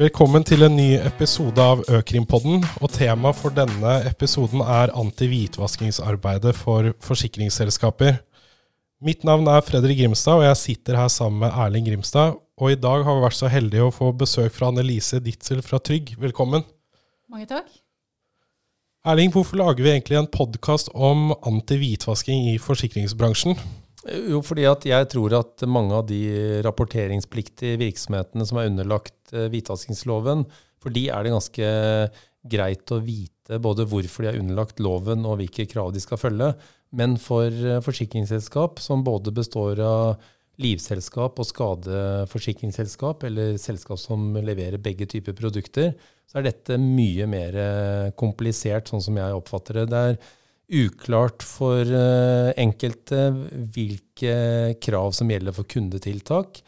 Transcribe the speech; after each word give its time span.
Velkommen 0.00 0.40
til 0.40 0.64
en 0.64 0.72
ny 0.72 0.94
episode 1.04 1.60
av 1.60 1.82
Økrimpodden. 1.92 2.62
og 2.80 2.88
Temaet 2.94 3.36
for 3.36 3.52
denne 3.52 3.98
episoden 4.08 4.62
er 4.64 4.88
anti-hvitvaskingsarbeidet 4.96 6.54
for 6.56 6.94
forsikringsselskaper. 7.04 8.16
Mitt 9.04 9.26
navn 9.28 9.50
er 9.52 9.60
Fredrik 9.66 9.98
Grimstad, 9.98 10.40
og 10.40 10.46
jeg 10.46 10.56
sitter 10.56 10.96
her 10.96 11.12
sammen 11.12 11.44
med 11.44 11.52
Erling 11.52 11.86
Grimstad. 11.90 12.38
Og 12.56 12.72
i 12.72 12.80
dag 12.80 13.04
har 13.04 13.18
vi 13.18 13.24
vært 13.26 13.36
så 13.36 13.52
heldige 13.52 13.84
å 13.84 13.92
få 13.92 14.12
besøk 14.16 14.56
fra 14.56 14.72
Annelise 14.72 15.20
Ditzel 15.20 15.60
fra 15.66 15.76
Trygg. 15.82 16.14
Velkommen. 16.22 16.64
Mange 17.28 17.50
takk. 17.50 17.68
Erling, 19.04 19.32
hvorfor 19.34 19.58
lager 19.58 19.82
vi 19.82 19.90
egentlig 19.92 20.20
en 20.20 20.30
podkast 20.30 20.88
om 20.94 21.34
anti-hvitvasking 21.42 22.52
i 22.52 22.58
forsikringsbransjen? 22.62 23.58
Jo, 24.02 24.40
fordi 24.42 24.64
at 24.66 24.82
jeg 24.86 25.06
tror 25.12 25.36
at 25.38 25.62
mange 25.70 25.94
av 25.94 26.08
de 26.08 26.18
rapporteringspliktige 26.66 27.78
virksomhetene 27.78 28.46
som 28.48 28.58
er 28.58 28.70
underlagt 28.72 29.34
eh, 29.34 29.46
hvitvaskingsloven, 29.52 30.42
for 30.82 30.94
de 30.94 31.06
er 31.14 31.22
det 31.22 31.34
ganske 31.36 31.68
greit 32.50 32.90
å 32.90 32.98
vite 33.04 33.60
både 33.62 33.86
hvorfor 33.86 34.26
de 34.26 34.32
er 34.32 34.40
underlagt 34.40 34.82
loven 34.82 35.22
og 35.28 35.38
hvilke 35.38 35.68
krav 35.70 35.92
de 35.94 36.02
skal 36.02 36.18
følge. 36.18 36.50
Men 36.98 37.14
for 37.22 37.46
eh, 37.46 37.82
forsikringsselskap 37.84 38.82
som 38.82 39.06
både 39.06 39.34
består 39.38 39.84
av 39.86 40.30
livselskap 40.62 41.38
og 41.38 41.48
skadeforsikringsselskap, 41.48 43.22
eller 43.30 43.54
selskap 43.58 44.02
som 44.02 44.34
leverer 44.34 44.82
begge 44.82 45.06
typer 45.08 45.38
produkter, 45.38 45.94
så 46.28 46.40
er 46.40 46.50
dette 46.50 46.76
mye 46.78 47.24
mer 47.30 47.56
komplisert, 48.20 48.90
sånn 48.90 49.02
som 49.02 49.16
jeg 49.16 49.38
oppfatter 49.38 49.80
det. 49.80 49.86
Det 49.90 50.02
er 50.10 50.18
uklart 50.72 51.44
for 51.44 51.84
eh, 51.84 52.52
enkelte 52.60 53.26
hvilke 53.74 54.36
krav 54.82 55.12
som 55.16 55.30
gjelder 55.32 55.54
for 55.56 55.68
kundetiltak. 55.68 56.62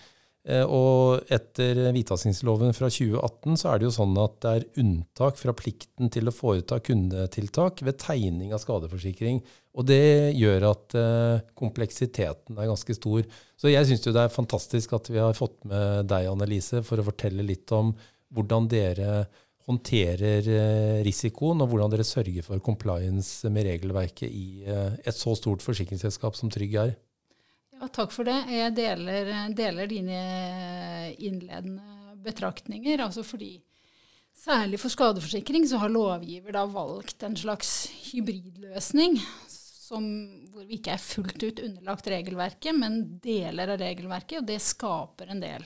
Eh, 0.45 0.65
og 0.69 1.25
etter 1.33 1.79
hvitvaskingsloven 1.95 2.75
fra 2.77 2.91
2018 2.93 3.61
så 3.63 3.71
er 3.71 3.81
det 3.81 3.89
jo 3.89 3.95
sånn 3.97 4.17
at 4.21 4.35
det 4.45 4.51
er 4.53 4.67
unntak 4.83 5.39
fra 5.41 5.55
plikten 5.57 6.13
til 6.13 6.29
å 6.29 6.35
foreta 6.37 6.83
kundetiltak 6.85 7.81
ved 7.87 7.97
tegning 8.03 8.53
av 8.53 8.61
skadeforsikring. 8.61 9.41
Og 9.75 9.89
det 9.89 10.35
gjør 10.37 10.69
at 10.75 10.99
eh, 11.01 11.45
kompleksiteten 11.57 12.59
er 12.59 12.69
ganske 12.71 12.99
stor. 12.99 13.25
Så 13.57 13.73
jeg 13.73 13.89
syns 13.89 14.05
det 14.05 14.21
er 14.21 14.35
fantastisk 14.35 14.93
at 14.99 15.09
vi 15.09 15.23
har 15.23 15.39
fått 15.39 15.63
med 15.71 16.11
deg, 16.13 16.29
Annelise, 16.29 16.85
for 16.85 17.01
å 17.01 17.09
fortelle 17.09 17.47
litt 17.47 17.73
om 17.75 17.95
hvordan 18.35 18.69
dere 18.69 19.25
håndterer 19.69 20.49
eh, 20.51 21.01
risikoen, 21.07 21.63
og 21.65 21.71
hvordan 21.73 21.93
dere 21.95 22.07
sørger 22.07 22.45
for 22.45 22.61
compliance 22.65 23.49
med 23.53 23.67
regelverket 23.69 24.29
i 24.29 24.65
eh, 24.69 24.97
et 25.01 25.17
så 25.17 25.35
stort 25.39 25.65
forsikringsselskap 25.65 26.37
som 26.37 26.53
Trygg 26.53 26.77
er. 26.83 26.95
Ja, 27.75 27.89
takk 27.89 28.13
for 28.15 28.29
det. 28.29 28.37
Jeg 28.53 28.75
deler, 28.77 29.31
deler 29.57 29.89
dine 29.91 30.21
innledende 31.19 32.13
betraktninger. 32.25 33.01
altså 33.07 33.25
fordi 33.27 33.57
Særlig 34.45 34.81
for 34.83 34.93
skadeforsikring 34.93 35.65
så 35.71 35.79
har 35.81 35.93
lovgiver 35.93 36.53
da 36.53 36.67
valgt 36.69 37.23
en 37.25 37.37
slags 37.39 37.87
hybridløsning 38.11 39.15
som, 39.49 40.05
hvor 40.53 40.67
vi 40.67 40.77
ikke 40.77 40.97
er 40.97 41.01
fullt 41.01 41.45
ut 41.47 41.63
underlagt 41.65 42.09
regelverket, 42.11 42.77
men 42.77 42.99
deler 43.25 43.73
av 43.73 43.81
regelverket. 43.81 44.43
Og 44.43 44.49
det 44.49 44.59
skaper 44.61 45.33
en 45.33 45.41
del 45.41 45.65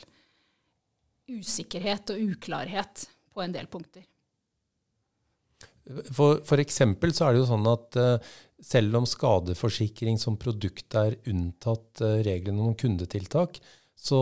usikkerhet 1.28 2.12
og 2.14 2.22
uklarhet 2.36 3.08
på 3.38 3.46
en 3.46 3.54
del 3.54 3.70
punkter. 3.70 4.02
For, 6.12 6.42
for 6.44 6.60
eksempel 6.60 7.14
så 7.16 7.28
er 7.28 7.34
det 7.34 7.42
jo 7.42 7.48
sånn 7.48 7.68
at 7.70 7.96
uh, 7.96 8.30
selv 8.60 8.98
om 8.98 9.06
skadeforsikring 9.08 10.18
som 10.20 10.36
produkt 10.40 10.96
er 10.98 11.16
unntatt 11.30 12.02
uh, 12.04 12.18
reglene 12.26 12.66
om 12.66 12.74
kundetiltak, 12.78 13.60
så 13.98 14.20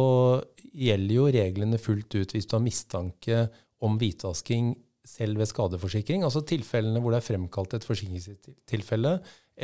gjelder 0.77 1.15
jo 1.17 1.31
reglene 1.35 1.81
fullt 1.81 2.15
ut 2.17 2.35
hvis 2.37 2.47
du 2.49 2.55
har 2.57 2.65
mistanke 2.65 3.41
om 3.85 3.99
hvitvasking 4.01 4.75
selv 5.07 5.43
ved 5.43 5.51
skadeforsikring. 5.51 6.23
Altså 6.27 6.45
tilfellene 6.47 7.03
hvor 7.03 7.15
det 7.15 7.21
er 7.21 7.29
fremkalt 7.33 7.75
et 7.77 7.87
forsikringstilfelle, 7.87 9.17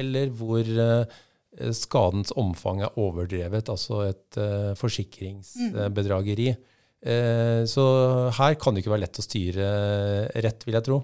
eller 0.03 0.35
hvor 0.37 0.67
uh, 0.83 1.23
skadens 1.77 2.35
omfang 2.41 2.83
er 2.83 2.99
overdrevet, 2.99 3.71
altså 3.71 4.07
et 4.09 4.39
forsikringsbedrageri. 4.81 6.47
Mm. 6.57 6.69
Eh, 7.03 7.65
så 7.67 7.85
her 8.31 8.55
kan 8.61 8.75
det 8.75 8.85
ikke 8.85 8.93
være 8.93 9.05
lett 9.05 9.19
å 9.19 9.25
styre 9.27 9.71
rett, 10.45 10.67
vil 10.67 10.79
jeg 10.79 10.87
tro. 10.87 11.01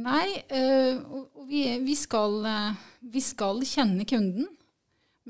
Nei, 0.00 0.40
eh, 0.50 0.98
vi, 1.46 1.94
skal, 1.98 2.40
eh, 2.46 2.80
vi 3.00 3.22
skal 3.22 3.62
kjenne 3.66 4.06
kunden. 4.08 4.48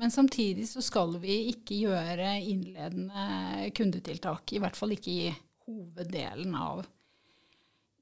Men 0.01 0.09
samtidig 0.09 0.65
så 0.69 0.81
skal 0.81 1.13
vi 1.21 1.51
ikke 1.51 1.77
gjøre 1.83 2.33
innledende 2.39 3.69
kundetiltak. 3.77 4.55
I 4.55 4.61
hvert 4.63 4.79
fall 4.79 4.95
ikke 4.95 5.11
i 5.11 5.31
hoveddelen 5.67 6.55
av 6.57 6.81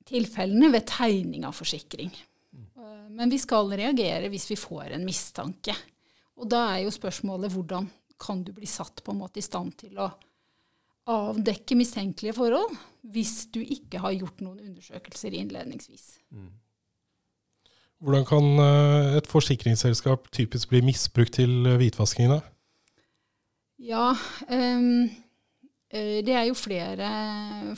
tilfellene 0.08 0.70
ved 0.72 0.88
tegning 0.88 1.44
av 1.50 1.58
forsikring. 1.58 2.14
Men 3.10 3.34
vi 3.34 3.40
skal 3.42 3.68
reagere 3.74 4.30
hvis 4.32 4.48
vi 4.52 4.56
får 4.58 4.96
en 4.96 5.04
mistanke. 5.04 5.76
Og 6.40 6.48
da 6.48 6.62
er 6.72 6.86
jo 6.86 6.94
spørsmålet 6.94 7.52
hvordan 7.52 7.90
kan 8.22 8.46
du 8.46 8.54
bli 8.56 8.70
satt 8.70 9.04
på 9.04 9.12
en 9.12 9.20
måte 9.20 9.42
i 9.42 9.46
stand 9.46 9.76
til 9.82 10.00
å 10.00 10.08
avdekke 11.10 11.78
mistenkelige 11.80 12.36
forhold 12.38 12.76
hvis 13.10 13.48
du 13.54 13.62
ikke 13.64 14.02
har 14.04 14.18
gjort 14.18 14.42
noen 14.44 14.60
undersøkelser 14.70 15.36
innledningsvis. 15.40 16.20
Mm. 16.36 16.52
Hvordan 18.00 18.28
kan 18.28 18.46
eh, 18.64 19.18
et 19.20 19.28
forsikringsselskap 19.28 20.30
typisk 20.36 20.72
bli 20.72 20.84
misbrukt 20.88 21.36
til 21.40 21.68
hvitvaskingene? 21.80 22.40
Ja, 23.80 24.12
um, 24.52 25.08
det 25.90 26.34
er 26.36 26.46
jo 26.50 26.56
flere, 26.56 27.10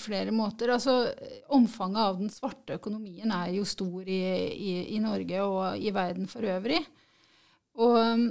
flere, 0.02 0.34
måter. 0.34 0.74
Altså, 0.74 1.14
omfanget 1.54 2.02
av 2.02 2.18
den 2.20 2.32
svarte 2.34 2.76
økonomien 2.80 3.32
er 3.32 3.54
jo 3.56 3.66
stor 3.70 4.10
i, 4.10 4.22
i, 4.52 4.72
i 4.98 5.02
Norge 5.02 5.44
og 5.46 5.78
i 5.78 5.94
verden 5.94 6.28
for 6.30 6.46
øvrig. 6.50 6.82
Og 7.80 7.96
um, 8.02 8.26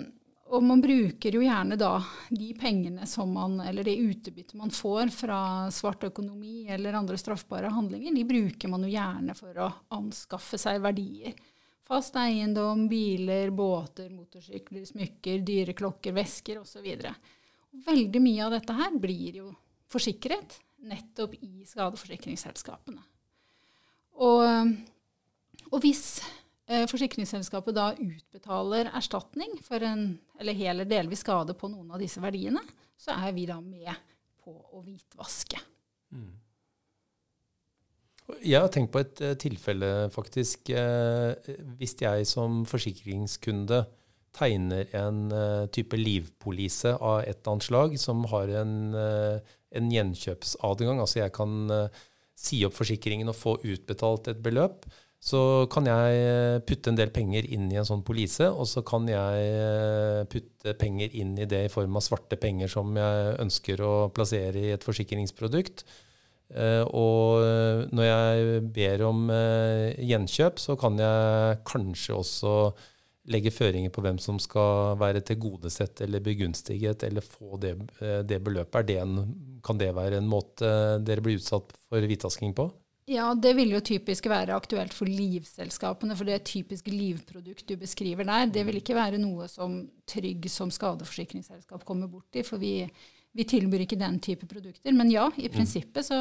og 0.50 0.65
man 0.66 0.81
bruker 0.83 1.37
jo 1.37 1.43
gjerne 1.44 1.77
da 1.78 1.93
de 2.34 2.49
pengene 2.59 3.06
som 3.06 3.31
man, 3.37 3.61
eller 3.62 3.87
det 3.87 3.94
utbyttet 4.03 4.56
man 4.59 4.72
får 4.75 5.12
fra 5.15 5.41
svart 5.71 6.09
økonomi 6.09 6.65
eller 6.71 6.97
andre 6.99 7.19
straffbare 7.21 7.71
handlinger, 7.71 8.15
de 8.15 8.25
bruker 8.27 8.72
man 8.72 8.83
jo 8.83 8.91
gjerne 8.91 9.37
for 9.38 9.61
å 9.62 9.69
anskaffe 9.94 10.59
seg 10.59 10.81
verdier. 10.83 11.37
Fast 11.87 12.19
eiendom, 12.19 12.88
biler, 12.91 13.50
båter, 13.55 14.11
motorsykler, 14.11 14.83
smykker, 14.91 15.38
dyre 15.47 15.75
klokker, 15.78 16.15
vesker 16.19 16.59
osv. 16.61 16.88
Veldig 17.87 18.22
mye 18.22 18.44
av 18.47 18.55
dette 18.59 18.75
her 18.78 18.99
blir 18.99 19.41
jo 19.44 19.53
forsikret 19.91 20.59
nettopp 20.91 21.34
i 21.47 21.65
skadeforsikringsselskapene. 21.67 23.03
Og, 24.27 24.75
og 25.71 25.82
hvis 25.82 26.21
forsikringsselskapet 26.91 27.75
da 27.75 27.88
utbetaler 27.98 28.91
erstatning 28.94 29.56
for 29.64 29.82
en 29.82 30.04
eller 30.41 30.54
hel 30.54 30.76
eller 30.76 30.88
delvis 30.88 31.25
skade 31.25 31.56
på 31.58 31.70
noen 31.72 31.91
av 31.91 32.03
disse 32.03 32.22
verdiene, 32.22 32.62
så 33.00 33.16
er 33.16 33.34
vi 33.34 33.47
da 33.48 33.56
med 33.64 33.91
på 34.44 34.54
å 34.54 34.82
hvitvaske. 34.84 35.60
Mm. 36.14 36.31
Jeg 38.47 38.62
har 38.62 38.70
tenkt 38.70 38.92
på 38.94 39.03
et 39.03 39.22
uh, 39.25 39.32
tilfelle, 39.41 39.88
faktisk. 40.14 40.70
Uh, 40.70 41.34
hvis 41.81 41.97
jeg 42.00 42.28
som 42.31 42.62
forsikringskunde 42.69 43.82
tegner 44.37 44.87
en 44.94 45.25
type 45.75 45.98
livpolise 45.98 46.92
av 46.94 47.25
et 47.25 47.41
eller 47.41 47.50
annet 47.50 47.64
slag 47.66 47.97
som 47.98 48.20
har 48.31 48.52
en, 48.60 48.75
en 48.94 49.88
gjenkjøpsadgang, 49.91 51.00
altså 51.02 51.19
jeg 51.25 51.32
kan 51.34 51.56
si 52.38 52.60
opp 52.62 52.76
forsikringen 52.76 53.32
og 53.32 53.34
få 53.34 53.56
utbetalt 53.58 54.31
et 54.31 54.38
beløp, 54.44 54.87
så 55.20 55.69
kan 55.69 55.84
jeg 55.84 56.20
eh, 56.25 56.58
putte 56.64 56.88
en 56.88 56.97
del 56.97 57.10
penger 57.12 57.44
inn 57.53 57.66
i 57.69 57.76
en 57.76 57.84
sånn 57.84 58.04
polise, 58.06 58.47
og 58.48 58.64
så 58.69 58.81
kan 58.88 59.04
jeg 59.08 59.48
eh, 59.53 60.22
putte 60.32 60.72
penger 60.81 61.12
inn 61.20 61.34
i 61.36 61.48
det 61.48 61.66
i 61.66 61.72
form 61.72 61.98
av 62.00 62.06
svarte 62.06 62.38
penger 62.41 62.72
som 62.72 62.97
jeg 62.97 63.34
ønsker 63.44 63.82
å 63.84 63.92
plassere 64.16 64.62
i 64.62 64.72
et 64.72 64.86
forsikringsprodukt. 64.86 65.84
Eh, 66.56 66.87
og 66.96 67.44
når 67.93 68.08
jeg 68.08 68.64
ber 68.72 69.05
om 69.11 69.28
gjenkjøp, 69.28 70.64
så 70.64 70.81
kan 70.81 70.96
jeg 70.99 71.61
kanskje 71.69 72.16
også 72.16 72.56
legge 73.31 73.52
føringer 73.52 73.93
på 73.93 74.00
hvem 74.00 74.16
som 74.19 74.40
skal 74.40 74.96
være 74.99 75.20
tilgodesett 75.28 76.00
eller 76.00 76.25
begunstiget 76.25 77.05
eller 77.05 77.20
få 77.20 77.61
det, 77.61 77.76
det 78.25 78.40
beløpet. 78.40 78.88
Det 78.88 79.02
en, 79.05 79.19
kan 79.62 79.78
det 79.78 79.93
være 79.94 80.16
en 80.19 80.32
måte 80.32 80.73
dere 81.05 81.23
blir 81.23 81.37
utsatt 81.37 81.76
for 81.76 82.08
hvitvasking 82.08 82.56
på? 82.56 82.73
Ja, 83.11 83.33
det 83.35 83.57
vil 83.59 83.73
jo 83.75 83.81
typisk 83.83 84.29
være 84.31 84.55
aktuelt 84.55 84.93
for 84.95 85.11
livselskapene, 85.11 86.15
for 86.15 86.29
det 86.29 86.37
er 86.37 86.45
typisk 86.47 86.87
livprodukt 86.93 87.65
du 87.67 87.75
beskriver 87.81 88.29
der. 88.29 88.53
Det 88.55 88.62
vil 88.69 88.79
ikke 88.79 88.95
være 88.95 89.19
noe 89.19 89.49
som 89.51 89.81
Trygg 90.11 90.47
som 90.51 90.71
skadeforsikringsselskap 90.71 91.83
kommer 91.89 92.11
borti, 92.11 92.45
for 92.47 92.62
vi, 92.62 92.85
vi 93.35 93.49
tilbyr 93.51 93.83
ikke 93.83 93.99
den 93.99 94.21
type 94.23 94.47
produkter. 94.47 94.95
Men 94.95 95.11
ja, 95.11 95.27
i 95.35 95.49
mm. 95.49 95.55
prinsippet 95.57 96.07
så, 96.07 96.21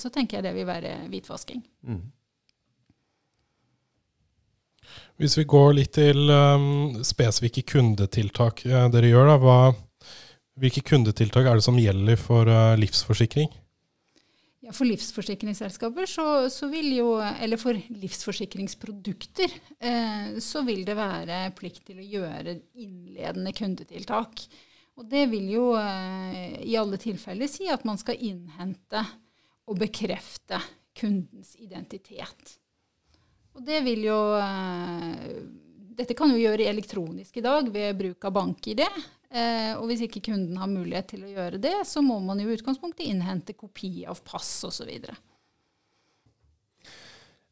så 0.00 0.10
tenker 0.10 0.40
jeg 0.40 0.48
det 0.48 0.56
vil 0.58 0.66
være 0.66 0.96
hvitvasking. 1.12 1.62
Mm. 1.86 2.04
Hvis 5.22 5.38
vi 5.38 5.46
går 5.46 5.72
litt 5.78 5.94
til 5.94 6.30
um, 6.34 7.02
spesifikke 7.06 7.62
kundetiltak 7.76 8.66
uh, 8.66 8.88
dere 8.90 9.12
gjør, 9.12 9.30
da, 9.30 9.42
hva, 9.42 9.58
hvilke 10.58 10.82
kundetiltak 10.82 11.46
er 11.46 11.62
det 11.62 11.66
som 11.66 11.78
gjelder 11.78 12.18
for 12.18 12.50
uh, 12.50 12.74
livsforsikring? 12.80 13.54
Ja, 14.64 14.72
For 14.72 14.88
livsforsikringsselskaper 14.88 16.06
så, 16.08 16.26
så, 16.48 16.70
vil 16.72 16.94
jo, 16.96 17.08
eller 17.20 17.60
for 17.60 17.76
livsforsikringsprodukter, 17.76 19.52
eh, 19.76 20.38
så 20.40 20.62
vil 20.64 20.86
det 20.88 20.94
være 20.96 21.40
plikt 21.58 21.82
til 21.90 22.00
å 22.00 22.06
gjøre 22.14 22.54
innledende 22.80 23.52
kundetiltak. 23.52 24.46
Og 24.96 25.04
det 25.10 25.26
vil 25.34 25.50
jo 25.52 25.66
eh, 25.76 26.56
i 26.64 26.78
alle 26.80 26.96
tilfeller 27.02 27.50
si 27.50 27.68
at 27.68 27.84
man 27.84 28.00
skal 28.00 28.16
innhente 28.24 29.02
og 29.68 29.82
bekrefte 29.82 30.62
kundens 30.96 31.52
identitet. 31.60 32.56
Og 33.54 33.66
det 33.66 33.82
vil 33.84 34.06
jo 34.08 34.20
eh, 34.38 35.28
Dette 35.94 36.16
kan 36.18 36.32
jo 36.32 36.40
gjøre 36.40 36.64
elektronisk 36.66 37.36
i 37.38 37.44
dag 37.44 37.68
ved 37.70 38.00
bruk 38.00 38.24
av 38.26 38.32
bank-ID. 38.34 38.80
Eh, 39.34 39.72
og 39.74 39.88
hvis 39.90 40.04
ikke 40.06 40.22
kunden 40.30 40.58
har 40.60 40.70
mulighet 40.70 41.08
til 41.10 41.24
å 41.26 41.32
gjøre 41.32 41.58
det, 41.62 41.76
så 41.90 42.02
må 42.06 42.20
man 42.22 42.38
i 42.38 42.46
utgangspunktet 42.46 43.08
innhente 43.08 43.56
kopi 43.58 44.04
av 44.06 44.20
pass 44.26 44.60
osv. 44.68 44.92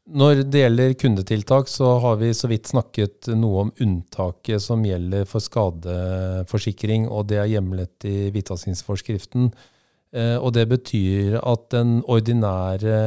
Når 0.03 0.43
det 0.51 0.61
gjelder 0.63 0.95
kundetiltak, 0.99 1.69
så 1.71 1.97
har 2.03 2.17
vi 2.19 2.31
så 2.35 2.49
vidt 2.51 2.71
snakket 2.71 3.29
noe 3.39 3.67
om 3.67 3.73
unntaket 3.83 4.63
som 4.63 4.83
gjelder 4.83 5.27
for 5.27 5.43
skadeforsikring, 5.43 7.07
og 7.11 7.29
det 7.31 7.39
er 7.39 7.51
hjemlet 7.57 8.07
i 8.07 8.17
hvitvaskingsforskriften. 8.35 9.51
Eh, 9.51 9.72
og 10.13 10.51
det 10.53 10.67
betyr 10.69 11.39
at 11.41 11.63
den 11.73 11.95
ordinære 12.05 12.97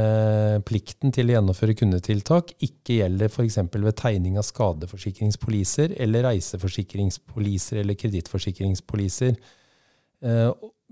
plikten 0.66 1.12
til 1.14 1.28
å 1.30 1.36
gjennomføre 1.36 1.76
kundetiltak 1.78 2.50
ikke 2.58 2.96
gjelder 2.96 3.30
f.eks. 3.30 3.60
ved 3.70 3.94
tegning 4.00 4.40
av 4.40 4.46
skadeforsikringspoliser 4.48 5.94
eller 6.02 6.26
reiseforsikringspoliser 6.26 7.84
eller 7.84 7.94
kredittforsikringspoliser. 8.00 9.38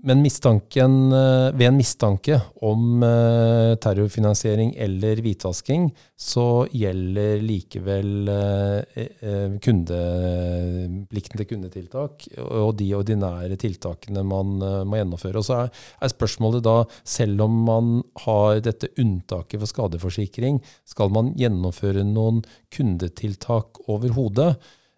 Men 0.05 0.21
mistanken, 0.21 1.11
eh, 1.11 1.51
ved 1.57 1.67
en 1.67 1.77
mistanke 1.79 2.35
om 2.61 3.03
eh, 3.03 3.71
terrorfinansiering 3.81 4.75
eller 4.77 5.17
hvitvasking, 5.25 5.87
så 6.13 6.67
gjelder 6.69 7.41
likevel 7.41 8.29
eh, 8.29 9.55
kundeplikten 9.65 11.41
til 11.41 11.49
kundetiltak 11.49 12.27
og 12.37 12.75
de 12.77 12.91
ordinære 12.99 13.57
tiltakene 13.57 14.21
man 14.21 14.53
må 14.61 15.01
gjennomføre. 15.01 15.41
Og 15.41 15.49
så 15.49 15.59
er 15.65 16.13
spørsmålet 16.13 16.67
da, 16.69 16.77
selv 17.01 17.41
om 17.47 17.59
man 17.65 17.91
har 18.27 18.61
dette 18.61 18.93
unntaket 19.01 19.57
for 19.57 19.73
skadeforsikring, 19.73 20.61
skal 20.85 21.09
man 21.17 21.33
gjennomføre 21.33 22.05
noen 22.05 22.45
kundetiltak 22.77 23.81
overhodet? 23.89 24.53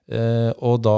Eh, 0.07 0.51
og 0.63 0.79
da 0.85 0.95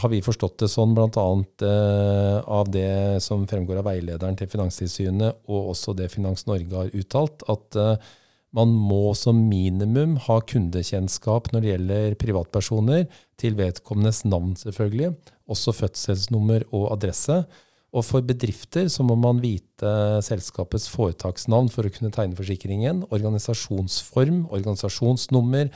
har 0.00 0.08
vi 0.08 0.22
forstått 0.24 0.62
det 0.62 0.70
sånn 0.72 0.94
bl.a. 0.96 1.26
Eh, 1.68 2.38
av 2.48 2.70
det 2.72 3.20
som 3.24 3.44
fremgår 3.48 3.82
av 3.82 3.90
veilederen 3.90 4.38
til 4.38 4.48
Finanstilsynet, 4.52 5.42
og 5.52 5.72
også 5.74 5.92
det 5.98 6.08
Finans 6.14 6.46
Norge 6.48 6.72
har 6.72 6.96
uttalt, 6.96 7.44
at 7.52 7.78
eh, 7.80 8.12
man 8.56 8.72
må 8.72 9.12
som 9.16 9.36
minimum 9.48 10.18
ha 10.26 10.38
kundekjennskap 10.44 11.52
når 11.52 11.64
det 11.64 11.70
gjelder 11.72 12.16
privatpersoner, 12.20 13.04
til 13.40 13.56
vedkommendes 13.58 14.22
navn 14.28 14.56
selvfølgelig, 14.60 15.12
også 15.52 15.76
fødselsnummer 15.76 16.64
og 16.70 16.90
adresse. 16.94 17.42
Og 17.92 18.04
for 18.08 18.24
bedrifter 18.24 18.86
så 18.88 19.04
må 19.04 19.18
man 19.20 19.42
vite 19.42 19.90
selskapets 20.24 20.86
foretaksnavn 20.94 21.68
for 21.72 21.84
å 21.84 21.92
kunne 21.92 22.12
tegne 22.14 22.38
forsikringen, 22.38 23.02
organisasjonsform, 23.12 24.46
organisasjonsnummer, 24.48 25.68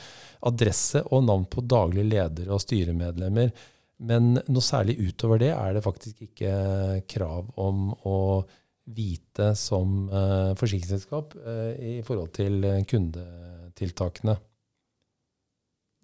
adresse 0.49 1.03
og 1.11 1.27
navn 1.27 1.45
på 1.51 1.61
daglig 1.69 2.07
leder 2.09 2.49
og 2.49 2.63
styremedlemmer. 2.65 3.51
Men 4.09 4.39
noe 4.39 4.65
særlig 4.65 4.97
utover 5.01 5.41
det 5.41 5.51
er 5.53 5.77
det 5.77 5.85
faktisk 5.85 6.25
ikke 6.25 6.55
krav 7.09 7.51
om 7.61 7.91
å 8.09 8.17
vite 8.97 9.51
som 9.59 10.07
uh, 10.09 10.57
forsikringsselskap 10.57 11.35
uh, 11.37 11.73
i 11.77 11.99
forhold 12.07 12.31
til 12.33 12.65
kundetiltakene. 12.87 14.37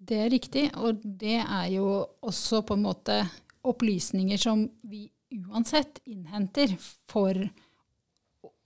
Det 0.04 0.18
er 0.20 0.30
riktig, 0.30 0.68
og 0.78 1.00
det 1.02 1.40
er 1.40 1.68
jo 1.72 1.88
også 2.22 2.62
på 2.68 2.76
en 2.76 2.86
måte 2.86 3.18
opplysninger 3.64 4.38
som 4.38 4.66
vi 4.84 5.06
uansett 5.42 6.00
innhenter 6.10 6.74
for 7.10 7.38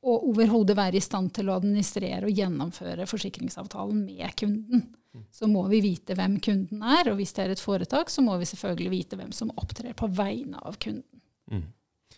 å 0.09 0.15
overhodet 0.31 0.76
være 0.79 0.99
i 0.99 1.03
stand 1.05 1.32
til 1.37 1.50
å 1.50 1.56
administrere 1.59 2.29
og 2.29 2.35
gjennomføre 2.35 3.06
forsikringsavtalen 3.11 4.05
med 4.05 4.35
kunden. 4.38 4.87
Så 5.35 5.49
må 5.50 5.65
vi 5.70 5.81
vite 5.82 6.15
hvem 6.15 6.37
kunden 6.44 6.82
er, 6.85 7.11
og 7.11 7.19
hvis 7.19 7.32
det 7.35 7.44
er 7.44 7.55
et 7.55 7.62
foretak, 7.62 8.11
så 8.12 8.23
må 8.23 8.37
vi 8.38 8.47
selvfølgelig 8.49 8.93
vite 8.93 9.19
hvem 9.19 9.32
som 9.35 9.50
opptrer 9.59 9.97
på 9.99 10.06
vegne 10.15 10.61
av 10.62 10.79
kunden. 10.79 11.23
Mm. 11.50 11.65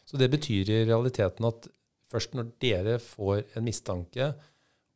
Så 0.05 0.19
det 0.20 0.29
betyr 0.32 0.69
i 0.69 0.81
realiteten 0.88 1.47
at 1.49 1.69
først 2.11 2.35
når 2.35 2.50
dere 2.62 2.99
får 3.02 3.44
en 3.56 3.67
mistanke 3.67 4.32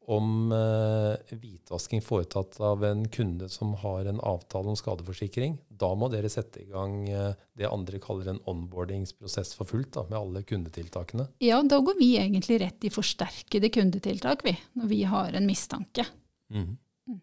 om 0.07 0.53
uh, 0.53 1.15
hvitvasking 1.31 2.03
foretatt 2.05 2.59
av 2.61 2.85
en 2.85 3.09
kunde 3.09 3.49
som 3.49 3.75
har 3.81 4.05
en 4.05 4.21
avtale 4.21 4.73
om 4.73 4.77
skadeforsikring, 4.77 5.57
da 5.69 5.91
må 5.97 6.11
dere 6.13 6.31
sette 6.33 6.61
i 6.63 6.69
gang 6.69 6.99
uh, 7.09 7.33
det 7.57 7.71
andre 7.71 8.01
kaller 8.03 8.35
en 8.35 8.41
onboardingsprosess 8.51 9.55
for 9.57 9.71
fullt, 9.71 9.95
da, 9.97 10.05
med 10.11 10.19
alle 10.19 10.45
kundetiltakene? 10.45 11.29
Ja, 11.45 11.63
da 11.63 11.81
går 11.85 11.99
vi 12.01 12.15
egentlig 12.21 12.61
rett 12.65 12.85
i 12.85 12.93
forsterkede 12.93 13.73
kundetiltak, 13.73 14.45
vi, 14.45 14.57
når 14.77 14.93
vi 14.93 15.03
har 15.09 15.33
en 15.33 15.49
mistanke. 15.49 16.07
Mm. 16.53 16.77
Mm. 17.09 17.19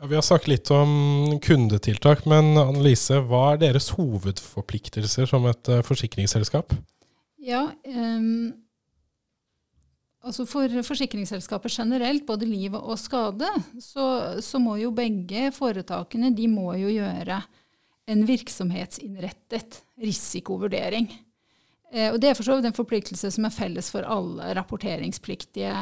Ja, 0.00 0.10
vi 0.10 0.18
har 0.18 0.26
sagt 0.26 0.50
litt 0.50 0.70
om 0.74 1.38
kundetiltak, 1.42 2.26
men 2.26 2.56
Annelise, 2.58 3.22
hva 3.30 3.54
er 3.54 3.64
deres 3.68 3.92
hovedforpliktelser 3.94 5.30
som 5.30 5.46
et 5.52 5.72
uh, 5.72 5.82
forsikringsselskap? 5.86 6.74
Ja, 7.46 7.68
um 7.86 8.65
Altså 10.26 10.42
For 10.48 10.72
forsikringsselskaper 10.82 11.70
generelt, 11.70 12.24
både 12.26 12.48
liv 12.50 12.74
og 12.74 12.96
skade, 12.98 13.46
så, 13.78 14.06
så, 14.42 14.58
må 14.58 14.74
jo 14.80 14.90
begge 14.94 15.52
foretakene 15.54 16.32
de 16.34 16.48
må 16.50 16.72
jo 16.80 16.90
gjøre 16.90 17.38
en 18.10 18.24
virksomhetsinnrettet 18.26 19.80
risikovurdering. 20.02 21.06
Eh, 21.92 22.10
og 22.10 22.18
Det 22.20 22.30
er 22.30 22.38
for 22.38 22.46
så 22.46 22.56
vidt 22.58 22.66
en 22.70 22.76
forpliktelse 22.76 23.30
som 23.36 23.46
er 23.46 23.54
felles 23.54 23.90
for 23.94 24.06
alle 24.06 24.50
rapporteringspliktige 24.58 25.74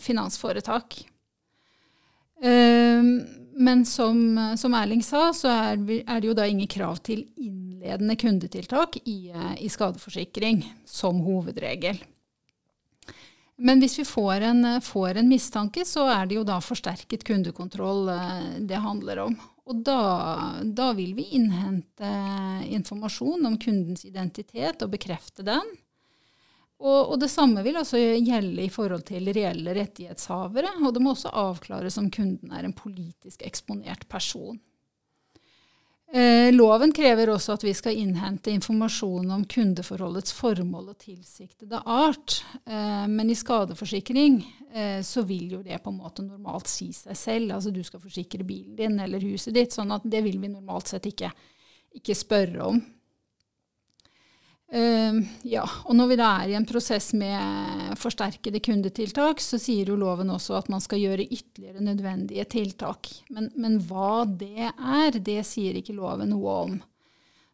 finansforetak. 0.00 0.96
Eh, 2.40 3.10
men 3.60 3.84
som, 3.84 4.22
som, 4.56 4.76
Erling 4.78 5.02
sa, 5.04 5.26
så 5.36 5.52
er, 5.52 5.82
er, 6.00 6.22
det 6.22 6.30
jo 6.30 6.36
da 6.38 6.48
ingen 6.48 6.70
krav 6.70 7.02
til 7.04 7.26
innledende 7.36 8.16
kundetiltak 8.16 8.96
i, 9.04 9.34
i 9.60 9.68
skadeforsikring 9.68 10.64
som 10.88 11.20
hovedregel. 11.26 12.00
Men 13.60 13.82
hvis 13.82 13.98
vi 13.98 14.06
får 14.08 14.40
en, 14.40 14.64
eh, 14.64 14.80
får 14.80 15.20
en, 15.20 15.28
mistanke, 15.28 15.84
så 15.84 16.06
er 16.08 16.26
det 16.26 16.38
jo 16.38 16.46
da 16.48 16.60
forsterket 16.64 17.24
kundekontroll 17.28 18.08
eh, 18.08 18.46
det 18.64 18.80
handler 18.80 19.26
om. 19.26 19.36
Og 19.68 19.82
da, 19.84 20.00
da, 20.64 20.90
vil 20.96 21.12
vi 21.14 21.28
innhente 21.36 22.08
informasjon 22.72 23.44
om 23.46 23.58
kundens 23.60 24.06
identitet 24.08 24.80
og 24.82 24.94
bekrefte 24.96 25.44
den. 25.46 25.68
Og, 26.80 27.12
og, 27.12 27.18
det 27.20 27.28
samme 27.28 27.60
vil 27.62 27.76
altså 27.76 28.00
gjelde 28.00 28.64
i 28.64 28.72
forhold 28.72 29.04
til 29.10 29.28
reelle 29.36 29.76
rettighetshavere. 29.76 30.72
Og 30.80 30.96
det 30.96 31.04
må 31.04 31.12
også 31.12 31.30
avklares 31.36 32.00
om 32.00 32.08
kunden 32.10 32.56
er 32.56 32.64
en 32.64 32.74
politisk 32.74 33.44
eksponert 33.44 34.08
person. 34.08 34.56
Eh, 36.12 36.50
loven 36.52 36.90
krever 36.92 37.30
også 37.30 37.54
at 37.54 37.62
vi 37.62 37.70
skal 37.76 37.94
innhente 37.94 38.50
informasjon 38.50 39.30
om 39.30 39.44
kundeforholdets 39.46 40.32
formål 40.34 40.88
og 40.90 40.96
tilsiktede 41.04 41.78
art. 41.86 42.40
Eh, 42.66 43.06
men 43.06 43.30
i 43.30 43.36
skadeforsikring 43.38 44.40
eh, 44.74 44.98
så 45.06 45.22
vil 45.28 45.54
jo 45.54 45.60
det 45.62 45.78
på 45.84 45.92
en 45.92 46.00
måte 46.00 46.24
normalt 46.26 46.66
si 46.70 46.88
seg 46.96 47.14
selv. 47.14 47.54
Altså 47.54 47.70
du 47.70 47.82
skal 47.86 48.02
forsikre 48.02 48.42
bilen 48.46 48.74
din 48.80 48.98
eller 48.98 49.22
huset 49.22 49.54
ditt, 49.54 49.76
sånn 49.76 49.94
at 49.94 50.02
det 50.02 50.24
vil 50.26 50.40
vi 50.42 50.50
normalt 50.50 50.90
sett 50.90 51.06
ikke, 51.06 51.30
ikke 52.02 52.18
spørre 52.18 52.72
om. 52.72 52.82
Uh, 54.70 55.16
ja, 55.42 55.64
og 55.82 55.96
når 55.98 56.12
vi 56.12 56.16
da 56.20 56.28
er 56.44 56.52
i 56.52 56.54
en 56.54 56.66
prosess 56.68 57.08
med 57.18 57.96
forsterkede 57.98 58.60
kundetiltak, 58.62 59.42
så 59.42 59.58
sier 59.58 59.90
jo 59.90 59.96
loven 59.98 60.30
også 60.30 60.54
at 60.60 60.70
man 60.70 60.82
skal 60.84 61.02
gjøre 61.02 61.26
ytterligere 61.26 61.82
nødvendige 61.82 62.44
tiltak. 62.54 63.10
Men, 63.34 63.48
men, 63.58 63.80
hva 63.88 64.22
det 64.28 64.70
er, 64.70 65.18
det 65.18 65.40
sier 65.48 65.80
ikke 65.80 65.96
loven 65.98 66.30
noe 66.30 66.54
om. 66.68 66.78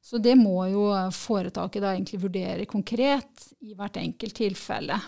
Så 0.04 0.20
det 0.22 0.36
må 0.38 0.68
jo 0.70 0.90
foretaket 1.16 1.82
da 1.82 1.94
egentlig 1.94 2.20
vurdere 2.22 2.68
konkret 2.70 3.48
i 3.64 3.72
hvert 3.74 3.96
enkelt 3.98 4.36
tilfelle. 4.36 5.00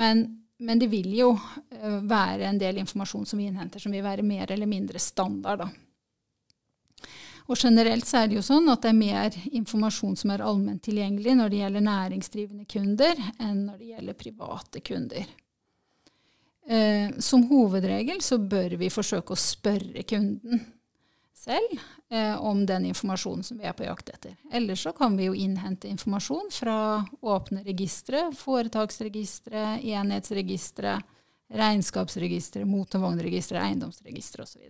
Men, 0.00 0.24
men 0.64 0.80
det 0.80 0.88
vil 0.90 1.12
jo 1.12 1.34
uh, 1.36 2.00
være 2.08 2.48
en 2.48 2.62
del 2.62 2.80
informasjon 2.80 3.28
som 3.28 3.38
vi 3.38 3.50
innhenter 3.52 3.84
som 3.84 3.92
vil 3.92 4.06
være 4.06 4.24
mer 4.24 4.48
eller 4.56 4.70
mindre 4.70 4.98
standard. 5.02 5.66
da. 5.66 5.87
Og 7.48 7.56
generelt 7.56 8.04
så 8.06 8.22
er 8.22 8.28
det 8.28 8.36
jo 8.36 8.44
sånn 8.44 8.68
at 8.68 8.82
det 8.84 8.90
er 8.92 8.98
mer 8.98 9.36
informasjon 9.56 10.16
som 10.20 10.32
er 10.34 10.44
allment 10.44 10.82
tilgjengelig 10.84 11.36
når 11.38 11.52
det 11.52 11.60
gjelder 11.62 11.86
næringsdrivende 11.86 12.66
kunder, 12.68 13.22
enn 13.40 13.62
når 13.70 13.78
det 13.78 13.92
gjelder 13.94 14.18
private 14.20 14.82
kunder. 14.84 15.30
Eh, 16.68 17.14
som 17.24 17.46
hovedregel 17.48 18.20
så 18.22 18.36
bør 18.38 18.76
vi 18.76 18.90
forsøke 18.92 19.32
å 19.32 19.40
spørre 19.40 20.04
kunden. 20.04 20.66
selv 21.38 21.78
eh, 22.10 22.34
om 22.44 22.66
den 22.66 22.84
informasjonen 22.90 23.44
som 23.46 23.58
vi 23.58 23.64
er 23.64 23.72
på 23.72 23.86
jakt 23.86 24.10
etter. 24.12 24.34
Ellers 24.52 24.82
så 24.84 24.92
kan 24.92 25.16
vi 25.16 25.30
jo 25.30 25.36
innhente 25.38 25.88
informasjon 25.88 26.50
fra 26.52 27.06
åpne 27.22 27.62
registre, 27.64 28.26
foretaksregistre, 28.36 29.78
enhetsregistre, 29.80 30.98
regnskapsregistre, 31.48 32.66
motorvognregistre, 32.68 33.62
eiendomsregistre 33.62 34.44
osv. 34.44 34.66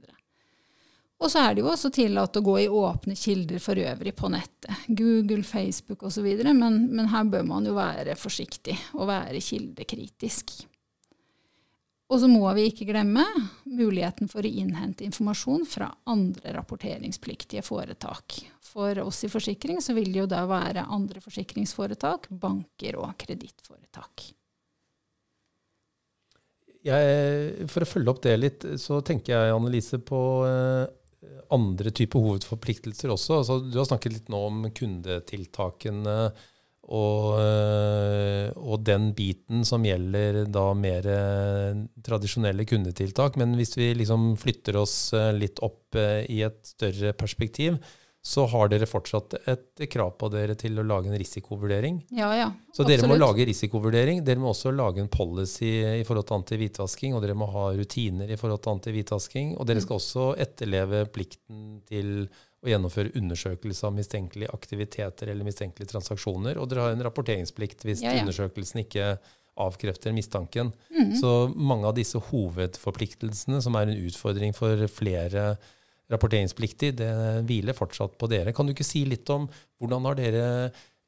Og 1.18 1.32
så 1.32 1.42
er 1.42 1.56
det 1.56 1.64
jo 1.64 1.70
også 1.72 1.90
tillatt 1.90 2.36
å 2.38 2.44
gå 2.46 2.54
i 2.62 2.68
åpne 2.70 3.16
kilder 3.18 3.58
for 3.62 3.78
øvrig 3.82 4.14
på 4.14 4.30
nettet. 4.30 4.86
Google, 4.86 5.42
Facebook 5.42 6.04
osv. 6.06 6.28
Men, 6.46 6.84
men 6.92 7.10
her 7.10 7.26
bør 7.26 7.46
man 7.48 7.66
jo 7.66 7.74
være 7.74 8.14
forsiktig 8.18 8.76
og 8.94 9.08
være 9.10 9.42
kildekritisk. 9.42 10.54
Og 12.08 12.22
så 12.22 12.28
må 12.30 12.46
vi 12.56 12.68
ikke 12.70 12.86
glemme 12.88 13.24
muligheten 13.68 14.30
for 14.30 14.46
å 14.46 14.48
innhente 14.48 15.04
informasjon 15.04 15.66
fra 15.68 15.90
andre 16.08 16.54
rapporteringspliktige 16.56 17.64
foretak. 17.66 18.38
For 18.64 19.02
oss 19.02 19.24
i 19.26 19.32
forsikring 19.32 19.82
så 19.84 19.92
vil 19.98 20.08
det 20.14 20.22
jo 20.22 20.30
da 20.30 20.44
være 20.48 20.86
andre 20.88 21.20
forsikringsforetak, 21.24 22.30
banker 22.30 22.96
og 23.02 23.12
kredittforetak. 23.20 24.30
for 27.68 27.84
å 27.84 27.90
følge 27.90 28.14
opp 28.14 28.22
det 28.24 28.36
litt, 28.38 28.64
så 28.80 29.02
tenker 29.04 29.34
jeg 29.34 29.52
Annelise, 29.52 29.98
på 30.00 30.22
eh, 30.46 30.86
andre 31.54 31.92
typer 31.94 32.22
hovedforpliktelser 32.24 33.12
også. 33.14 33.40
Altså, 33.40 33.58
du 33.64 33.78
har 33.80 33.88
snakket 33.88 34.14
litt 34.14 34.32
nå 34.32 34.44
om 34.50 34.62
kundetiltakene 34.74 36.20
og, 36.88 37.36
eh, 37.42 38.48
og, 38.56 38.80
den 38.86 39.10
biten 39.16 39.64
som 39.68 39.84
gjelder 39.84 40.46
da 40.48 40.70
mer 40.76 41.08
eh, 41.12 41.80
tradisjonelle 42.04 42.64
kundetiltak. 42.68 43.36
Men 43.40 43.52
hvis 43.58 43.76
vi 43.76 43.90
liksom 43.98 44.30
flytter 44.40 44.78
oss 44.80 45.12
eh, 45.16 45.34
litt 45.36 45.60
opp 45.64 45.98
i 45.98 46.40
et 46.46 46.60
større 46.68 47.12
perspektiv, 47.16 47.76
så 48.22 48.44
har 48.50 48.68
dere 48.68 48.86
fortsatt 48.88 49.36
et 49.48 49.84
krav 49.90 50.10
på 50.18 50.28
dere 50.32 50.56
til 50.58 50.80
å 50.80 50.84
lage 50.84 51.08
en 51.08 51.18
risikovurdering. 51.20 52.00
Ja, 52.18 52.28
ja, 52.36 52.48
så 52.74 52.82
dere 52.82 52.98
absolutt. 52.98 53.14
må 53.14 53.20
lage 53.22 53.46
risikovurdering. 53.48 54.24
Dere 54.26 54.42
må 54.42 54.50
også 54.50 54.72
lage 54.74 55.00
en 55.00 55.10
policy 55.12 55.70
i 55.86 56.04
forhold 56.04 56.26
til 56.28 56.38
antihvitvasking, 56.40 57.14
og 57.14 57.24
dere 57.24 57.38
må 57.38 57.48
ha 57.54 57.70
rutiner 57.78 58.28
i 58.28 58.36
forhold 58.40 58.64
til 58.64 58.74
antihvitvasking. 58.74 59.54
Og 59.56 59.70
dere 59.70 59.80
mm. 59.80 59.86
skal 59.86 60.02
også 60.02 60.28
etterleve 60.44 61.06
plikten 61.14 61.80
til 61.88 62.12
å 62.58 62.72
gjennomføre 62.72 63.14
undersøkelse 63.16 63.86
av 63.86 63.94
mistenkelige 63.94 64.52
aktiviteter 64.52 65.30
eller 65.30 65.46
mistenkelige 65.46 65.94
transaksjoner. 65.94 66.58
Og 66.58 66.68
dere 66.70 66.88
har 66.88 66.96
en 66.96 67.06
rapporteringsplikt 67.06 67.86
hvis 67.86 68.02
ja, 68.02 68.16
undersøkelsen 68.18 68.82
ikke 68.82 69.12
avkrefter 69.58 70.14
mistanken. 70.14 70.72
Mm. 70.94 71.14
Så 71.18 71.32
mange 71.54 71.88
av 71.88 71.96
disse 71.96 72.18
hovedforpliktelsene, 72.30 73.62
som 73.62 73.78
er 73.78 73.90
en 73.90 74.06
utfordring 74.10 74.54
for 74.58 74.84
flere 74.90 75.52
rapporteringspliktige, 76.12 76.96
det 77.00 77.10
hviler 77.48 77.76
fortsatt 77.76 78.16
på 78.18 78.28
dere. 78.30 78.54
Kan 78.56 78.68
du 78.68 78.74
ikke 78.74 78.86
si 78.86 79.04
litt 79.08 79.28
om 79.32 79.48
hvordan 79.78 80.08
har 80.08 80.18
dere 80.18 80.46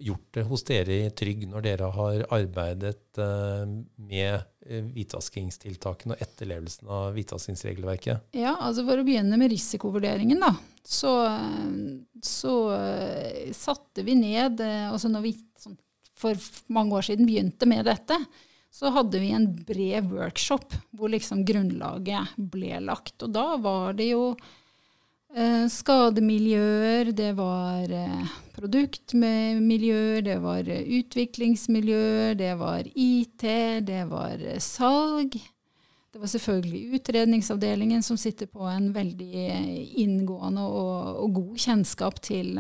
gjort 0.01 0.35
det 0.35 0.45
hos 0.49 0.65
dere 0.65 0.97
i 0.97 1.11
Trygg 1.17 1.45
når 1.51 1.65
dere 1.65 1.91
har 1.93 2.23
arbeidet 2.33 3.21
uh, 3.21 3.69
med 4.01 4.37
uh, 4.41 4.87
hvitvaskingstiltakene 4.95 6.17
og 6.17 6.25
etterlevelsen 6.25 6.89
av 6.89 7.17
hvitvaskingsregelverket? 7.17 8.31
Ja, 8.37 8.55
altså 8.57 8.87
For 8.89 9.01
å 9.01 9.07
begynne 9.07 9.39
med 9.41 9.53
risikovurderingen, 9.53 10.41
da. 10.41 10.55
Så, 10.81 11.13
så 12.25 12.55
uh, 12.73 13.51
satte 13.57 14.05
vi 14.07 14.17
ned 14.21 14.63
altså 14.65 15.13
når 15.13 15.27
vi 15.29 15.35
sånn, 15.61 15.77
for 16.21 16.49
mange 16.73 16.97
år 16.97 17.11
siden 17.11 17.29
begynte 17.29 17.69
med 17.69 17.87
dette, 17.89 18.17
så 18.71 18.93
hadde 18.95 19.19
vi 19.21 19.33
en 19.35 19.49
bred 19.67 20.09
workshop 20.13 20.77
hvor 20.95 21.11
liksom 21.11 21.43
grunnlaget 21.49 22.37
ble 22.53 22.79
lagt. 22.85 23.17
Og 23.25 23.33
da 23.35 23.47
var 23.61 23.97
det 23.99 24.13
jo 24.13 24.35
Eh, 24.37 24.59
skademiljøer, 25.71 27.13
det 27.15 27.33
var 27.39 27.91
eh, 27.95 28.31
produktmiljøer, 28.57 30.23
det 30.27 30.37
var 30.43 30.69
eh, 30.69 30.83
utviklingsmiljøer, 30.99 32.35
det 32.35 32.55
var 32.59 32.87
IT, 32.95 33.47
det 33.87 34.05
var 34.11 34.43
eh, 34.43 34.59
salg. 34.59 35.37
Det 36.11 36.19
var 36.19 36.27
selvfølgelig 36.27 36.99
utredningsavdelingen 36.99 38.03
som 38.03 38.19
sitter 38.19 38.49
på 38.51 38.67
en 38.67 38.89
veldig 38.93 39.45
inngående 40.03 40.65
og, 40.67 41.21
og 41.23 41.37
god 41.37 41.61
kjennskap 41.63 42.19
til 42.19 42.59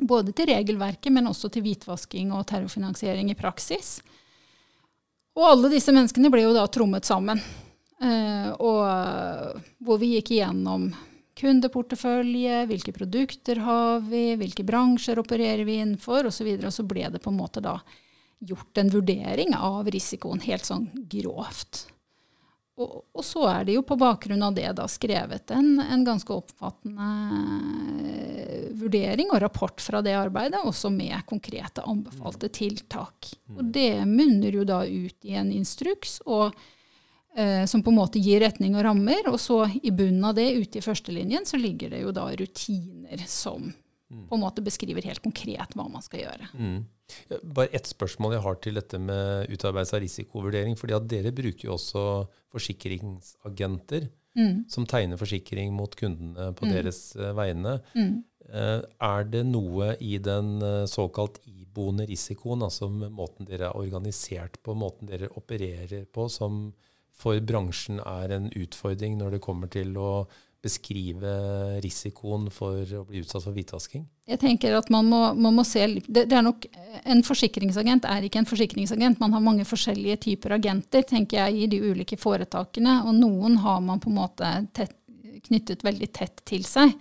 både 0.00 0.32
til 0.32 0.48
regelverket, 0.48 1.12
men 1.12 1.28
også 1.28 1.50
til 1.52 1.66
hvitvasking 1.66 2.32
og 2.32 2.46
terrorfinansiering 2.48 3.28
i 3.28 3.36
praksis. 3.36 3.98
Og 5.36 5.44
alle 5.50 5.68
disse 5.74 5.92
menneskene 5.92 6.32
ble 6.32 6.46
jo 6.46 6.54
da 6.56 6.64
trommet 6.72 7.04
sammen. 7.04 7.44
Eh, 8.00 8.48
og 8.56 9.60
hvor 9.84 10.00
vi 10.00 10.14
gikk 10.14 10.32
igjennom 10.38 10.88
kundeportefølje, 11.36 12.64
hvilke 12.70 12.94
produkter 12.96 13.60
har 13.64 14.00
vi, 14.08 14.30
hvilke 14.40 14.64
bransjer 14.66 15.20
opererer 15.20 15.64
vi 15.68 15.80
innenfor 15.82 16.30
osv. 16.30 16.48
Og, 16.54 16.62
så 16.62 16.70
og 16.70 16.76
så 16.78 16.86
ble 16.88 17.10
det 17.12 17.22
på 17.24 17.32
en 17.32 17.40
måte 17.40 17.62
da 17.64 17.76
gjort 18.38 18.78
en 18.80 18.92
vurdering 18.92 19.54
av 19.56 19.88
risikoen 19.92 20.42
helt 20.44 20.66
sånn 20.68 20.88
grovt. 21.08 21.86
Og, 22.76 23.06
og, 23.16 23.22
så 23.24 23.46
er 23.48 23.64
det 23.64 23.76
jo 23.78 23.84
på 23.88 23.96
bakgrunn 23.96 24.42
av 24.44 24.56
det 24.56 24.68
da 24.76 24.84
skrevet 24.90 25.52
en, 25.56 25.78
en 25.80 26.02
ganske 26.04 26.28
oppfattende 26.34 27.06
eh, 28.04 28.66
vurdering 28.76 29.32
og 29.32 29.40
rapport 29.40 29.80
fra 29.80 30.02
det 30.04 30.12
arbeidet, 30.16 30.60
også 30.60 30.90
med 30.92 31.24
konkrete 31.28 31.86
anbefalte 31.88 32.50
tiltak. 32.52 33.32
Og 33.56 33.64
det 33.72 34.04
munner 34.04 34.60
jo 34.60 34.66
da 34.68 34.82
ut 34.84 35.24
i 35.24 35.38
en 35.40 35.52
instruks. 35.56 36.20
og 36.28 36.52
som 37.68 37.82
på 37.84 37.92
en 37.92 37.98
måte 37.98 38.20
gir 38.22 38.40
retning 38.40 38.78
og 38.78 38.86
rammer. 38.86 39.26
Og 39.28 39.36
så 39.42 39.58
i 39.82 39.90
bunnen 39.92 40.24
av 40.24 40.38
det, 40.38 40.46
ute 40.56 40.80
i 40.80 40.84
førstelinjen, 40.84 41.44
så 41.44 41.60
ligger 41.60 41.92
det 41.92 42.00
jo 42.00 42.14
da 42.16 42.30
rutiner 42.32 43.26
som 43.28 43.66
mm. 44.10 44.26
på 44.28 44.34
en 44.34 44.40
måte 44.42 44.64
beskriver 44.64 45.04
helt 45.06 45.22
konkret 45.24 45.74
hva 45.76 45.88
man 45.90 46.04
skal 46.04 46.24
gjøre. 46.24 46.50
Mm. 46.56 46.78
Bare 47.54 47.70
ett 47.76 47.86
spørsmål 47.86 48.36
jeg 48.36 48.44
har 48.46 48.60
til 48.62 48.78
dette 48.80 49.00
med 49.00 49.50
utarbeidelse 49.52 49.98
av 49.98 50.02
risikovurdering. 50.04 50.76
fordi 50.76 50.96
at 50.96 51.08
dere 51.10 51.34
bruker 51.34 51.68
jo 51.68 51.74
også 51.76 52.04
forsikringsagenter 52.52 54.08
mm. 54.38 54.64
som 54.70 54.86
tegner 54.86 55.20
forsikring 55.20 55.74
mot 55.74 55.94
kundene 55.96 56.52
på 56.56 56.66
mm. 56.66 56.72
deres 56.72 57.00
uh, 57.18 57.30
vegne. 57.36 57.78
Mm. 57.94 58.24
Uh, 58.46 58.82
er 59.02 59.24
det 59.30 59.44
noe 59.46 59.94
i 60.00 60.18
den 60.22 60.60
såkalt 60.86 61.40
iboende 61.46 62.06
risikoen, 62.06 62.62
altså 62.62 62.88
måten 62.90 63.46
dere 63.46 63.70
er 63.70 63.78
organisert 63.78 64.60
på, 64.62 64.74
måten 64.78 65.10
dere 65.10 65.30
opererer 65.34 66.06
på, 66.06 66.28
som 66.30 66.70
for 67.16 67.40
bransjen 67.40 68.00
er 68.04 68.34
en 68.36 68.50
utfordring 68.52 69.16
når 69.20 69.36
det 69.36 69.44
kommer 69.44 69.70
til 69.72 69.96
å 69.96 70.26
beskrive 70.66 71.32
risikoen 71.84 72.48
for 72.54 72.82
å 72.98 73.04
bli 73.06 73.22
utsatt 73.22 73.44
for 73.44 73.54
hvitvasking? 73.56 74.04
Jeg 74.26 74.40
tenker 74.42 74.74
at 74.76 74.88
man 74.90 75.06
må, 75.08 75.20
man 75.38 75.54
må 75.58 75.64
se 75.66 75.84
det, 75.86 76.26
det, 76.26 76.34
er 76.34 76.44
nok, 76.44 76.66
En 77.06 77.22
forsikringsagent 77.26 78.08
er 78.10 78.26
ikke 78.26 78.40
en 78.42 78.48
forsikringsagent. 78.48 79.20
Man 79.22 79.36
har 79.36 79.44
mange 79.44 79.66
forskjellige 79.68 80.18
typer 80.26 80.56
agenter 80.58 81.06
tenker 81.06 81.44
jeg, 81.44 81.60
i 81.62 81.70
de 81.70 81.80
ulike 81.92 82.18
foretakene. 82.18 82.98
Og 83.06 83.14
noen 83.20 83.60
har 83.62 83.82
man 83.84 84.02
på 84.02 84.10
en 84.10 84.18
måte 84.18 84.52
tett, 84.76 84.96
knyttet 85.46 85.84
veldig 85.86 86.10
tett 86.16 86.42
til 86.48 86.66
seg. 86.66 86.96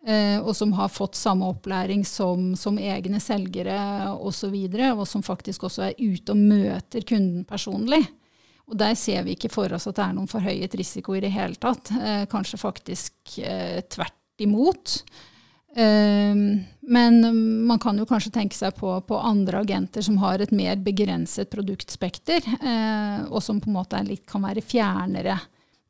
Eh, 0.00 0.38
og 0.40 0.52
som 0.56 0.72
har 0.76 0.92
fått 0.92 1.16
samme 1.16 1.48
opplæring 1.52 2.06
som, 2.08 2.52
som 2.56 2.78
egne 2.80 3.20
selgere 3.22 3.78
osv. 4.16 4.52
Og, 4.52 4.80
og 4.98 5.06
som 5.08 5.24
faktisk 5.24 5.68
også 5.68 5.88
er 5.88 5.98
ute 6.00 6.36
og 6.36 6.40
møter 6.40 7.06
kunden 7.08 7.46
personlig. 7.48 8.02
Og 8.70 8.78
der 8.78 8.94
ser 8.98 9.24
vi 9.26 9.34
ikke 9.34 9.50
for 9.52 9.72
oss 9.74 9.88
at 9.90 9.98
det 9.98 10.04
er 10.04 10.14
noen 10.14 10.30
forhøyet 10.30 10.76
risiko 10.78 11.16
i 11.18 11.24
det 11.24 11.32
hele 11.34 11.58
tatt. 11.58 11.90
Eh, 11.98 12.24
kanskje 12.30 12.60
faktisk 12.60 13.38
eh, 13.42 13.80
tvert 13.90 14.42
imot. 14.42 15.00
Eh, 15.76 16.34
men 16.80 17.18
man 17.66 17.78
kan 17.82 17.98
jo 17.98 18.06
kanskje 18.08 18.32
tenke 18.34 18.56
seg 18.58 18.74
på, 18.78 18.92
på, 19.06 19.18
andre 19.18 19.62
agenter 19.62 20.02
som 20.02 20.18
har 20.22 20.42
et 20.42 20.54
mer 20.54 20.78
begrenset 20.82 21.50
produktspekter, 21.52 22.46
eh, 22.58 23.26
og 23.30 23.42
som 23.44 23.60
på 23.62 23.70
en 23.70 23.78
måte 23.78 24.00
litt, 24.06 24.24
kan 24.30 24.46
være 24.46 24.64
fjernere, 24.64 25.36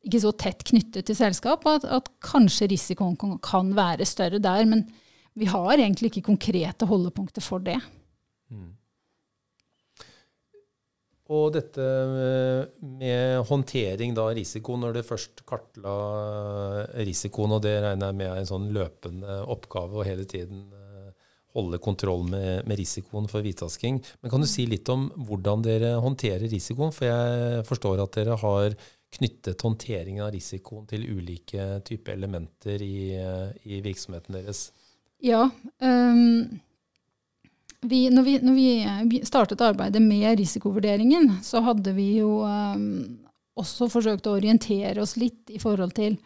ikke 0.04 0.20
så 0.22 0.32
tett 0.32 0.64
knyttet 0.68 1.08
til 1.08 1.16
selskap, 1.16 1.64
at, 1.68 1.84
at 1.84 2.08
kanskje 2.24 2.70
risikoen 2.72 3.16
kan, 3.20 3.36
kan, 3.44 3.72
være 3.76 4.08
større 4.08 4.40
der. 4.40 4.64
Men 4.68 4.86
vi 5.36 5.48
har 5.48 5.74
egentlig 5.76 6.10
ikke 6.10 6.28
konkrete 6.32 6.88
holdepunkter 6.88 7.44
for 7.44 7.60
det. 7.64 7.76
Mm. 8.48 8.70
Og 11.30 11.52
dette 11.54 11.84
med 12.82 13.44
håndtering 13.46 14.16
av 14.18 14.32
risiko, 14.34 14.74
når 14.80 14.96
det 14.96 15.06
først 15.06 15.44
kartla 15.46 15.92
risikoen, 17.06 17.54
og 17.54 17.62
det 17.62 17.76
regner 17.84 18.10
jeg 18.10 18.18
med 18.18 18.30
er 18.32 18.40
en 18.40 18.48
sånn 18.48 18.70
løpende 18.74 19.36
oppgave 19.54 20.00
å 20.00 20.06
hele 20.06 20.26
tiden 20.26 20.64
eh, 20.74 21.12
holde 21.54 21.78
kontroll 21.82 22.24
med, 22.32 22.66
med 22.66 22.80
risikoen 22.80 23.30
for 23.30 23.46
hvitvasking. 23.46 24.00
Men 24.22 24.32
kan 24.32 24.42
du 24.42 24.48
si 24.50 24.66
litt 24.66 24.90
om 24.90 25.06
hvordan 25.28 25.62
dere 25.66 25.92
håndterer 26.02 26.50
risikoen? 26.50 26.90
For 26.96 27.06
jeg 27.06 27.62
forstår 27.68 28.02
at 28.02 28.18
dere 28.18 28.38
har 28.42 28.74
knyttet 29.14 29.62
håndteringen 29.66 30.24
av 30.26 30.32
risikoen 30.34 30.88
til 30.90 31.06
ulike 31.14 31.76
typer 31.86 32.18
elementer 32.18 32.82
i, 32.82 33.14
i 33.70 33.78
virksomheten 33.86 34.38
deres. 34.38 34.68
Ja. 35.22 35.46
Um 35.78 36.58
vi, 37.80 38.10
når, 38.12 38.22
vi, 38.22 38.38
når, 38.44 38.56
vi, 39.08 39.20
startet 39.24 39.60
arbeidet 39.64 40.02
med 40.02 40.38
risikovurderingen, 40.38 41.38
så 41.42 41.62
hadde 41.64 41.94
vi 41.96 42.10
jo 42.18 42.42
um, 42.44 42.90
også 43.60 43.88
forsøkt 43.92 44.28
å 44.28 44.36
orientere 44.36 45.00
oss 45.00 45.16
litt 45.20 45.52
i 45.52 45.60
forhold 45.62 45.94
til 45.96 46.18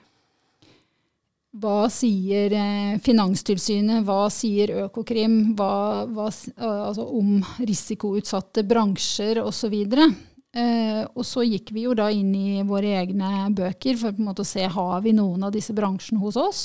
hva 1.54 1.86
sier 1.92 2.50
eh, 2.58 2.94
Finanstilsynet, 3.02 4.02
hva 4.02 4.26
sier 4.32 4.72
Økokrim 4.88 5.54
hva, 5.54 6.02
hva, 6.10 6.26
altså 6.58 7.04
om 7.14 7.36
risikoutsatte 7.62 8.64
bransjer 8.66 9.38
osv. 9.38 9.76
Eh, 9.94 11.02
og 11.14 11.22
så 11.26 11.44
gikk 11.46 11.70
vi 11.76 11.86
jo 11.86 11.94
da 11.94 12.08
inn 12.10 12.34
i 12.34 12.64
våre 12.66 12.96
egne 13.04 13.46
bøker 13.54 14.00
for 14.00 14.34
å 14.34 14.46
se 14.46 14.66
har 14.66 15.06
vi 15.06 15.14
noen 15.14 15.46
av 15.46 15.54
disse 15.54 15.74
bransjene 15.76 16.22
hos 16.22 16.40
oss. 16.42 16.64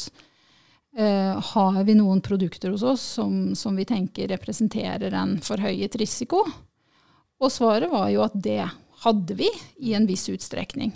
Eh, 0.97 1.41
har 1.53 1.83
vi 1.83 1.95
noen 1.95 2.21
produkter 2.21 2.73
hos 2.73 2.83
oss 2.83 3.01
som, 3.01 3.55
som 3.55 3.75
vi 3.75 3.85
tenker 3.85 4.27
representerer 4.31 5.13
en 5.13 5.37
forhøyet 5.43 5.95
risiko? 6.01 6.41
Og 7.39 7.51
svaret 7.53 7.91
var 7.91 8.09
jo 8.09 8.23
at 8.25 8.35
det 8.35 8.63
hadde 9.03 9.37
vi 9.37 9.49
i 9.77 9.93
en 9.95 10.07
viss 10.09 10.27
utstrekning. 10.31 10.95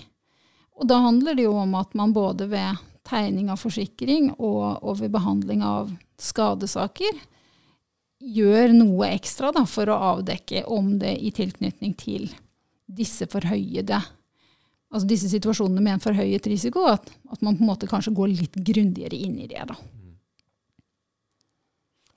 Og 0.73 0.89
da 0.89 0.97
handler 1.05 1.37
det 1.37 1.45
jo 1.45 1.53
om 1.61 1.75
at 1.79 1.93
man 1.95 2.15
både 2.15 2.49
ved 2.51 2.81
tegning 3.07 3.51
av 3.53 3.61
forsikring 3.61 4.31
og, 4.33 4.81
og 4.81 4.97
ved 5.03 5.13
behandling 5.13 5.61
av 5.63 5.91
skadesaker 6.19 7.21
gjør 8.23 8.73
noe 8.75 9.11
ekstra 9.13 9.51
da, 9.55 9.65
for 9.67 9.91
å 9.91 9.99
avdekke 10.15 10.65
om 10.71 10.95
det 10.99 11.17
i 11.19 11.31
tilknytning 11.35 11.93
til 11.99 12.29
disse 12.87 13.27
forhøyede 13.29 13.99
altså 14.93 15.09
disse 15.09 15.31
situasjonene 15.31 15.81
med 15.81 15.97
en 15.97 16.03
forhøyet 16.03 16.47
risiko, 16.51 16.85
at, 16.91 17.09
at 17.33 17.41
man 17.41 17.57
på 17.57 17.65
en 17.65 17.73
måte 17.73 17.89
kanskje 17.89 18.13
går 18.15 18.31
litt 18.31 18.61
grundigere 18.61 19.17
inn 19.17 19.39
i 19.41 19.49
det. 19.49 19.65
da. 19.69 19.77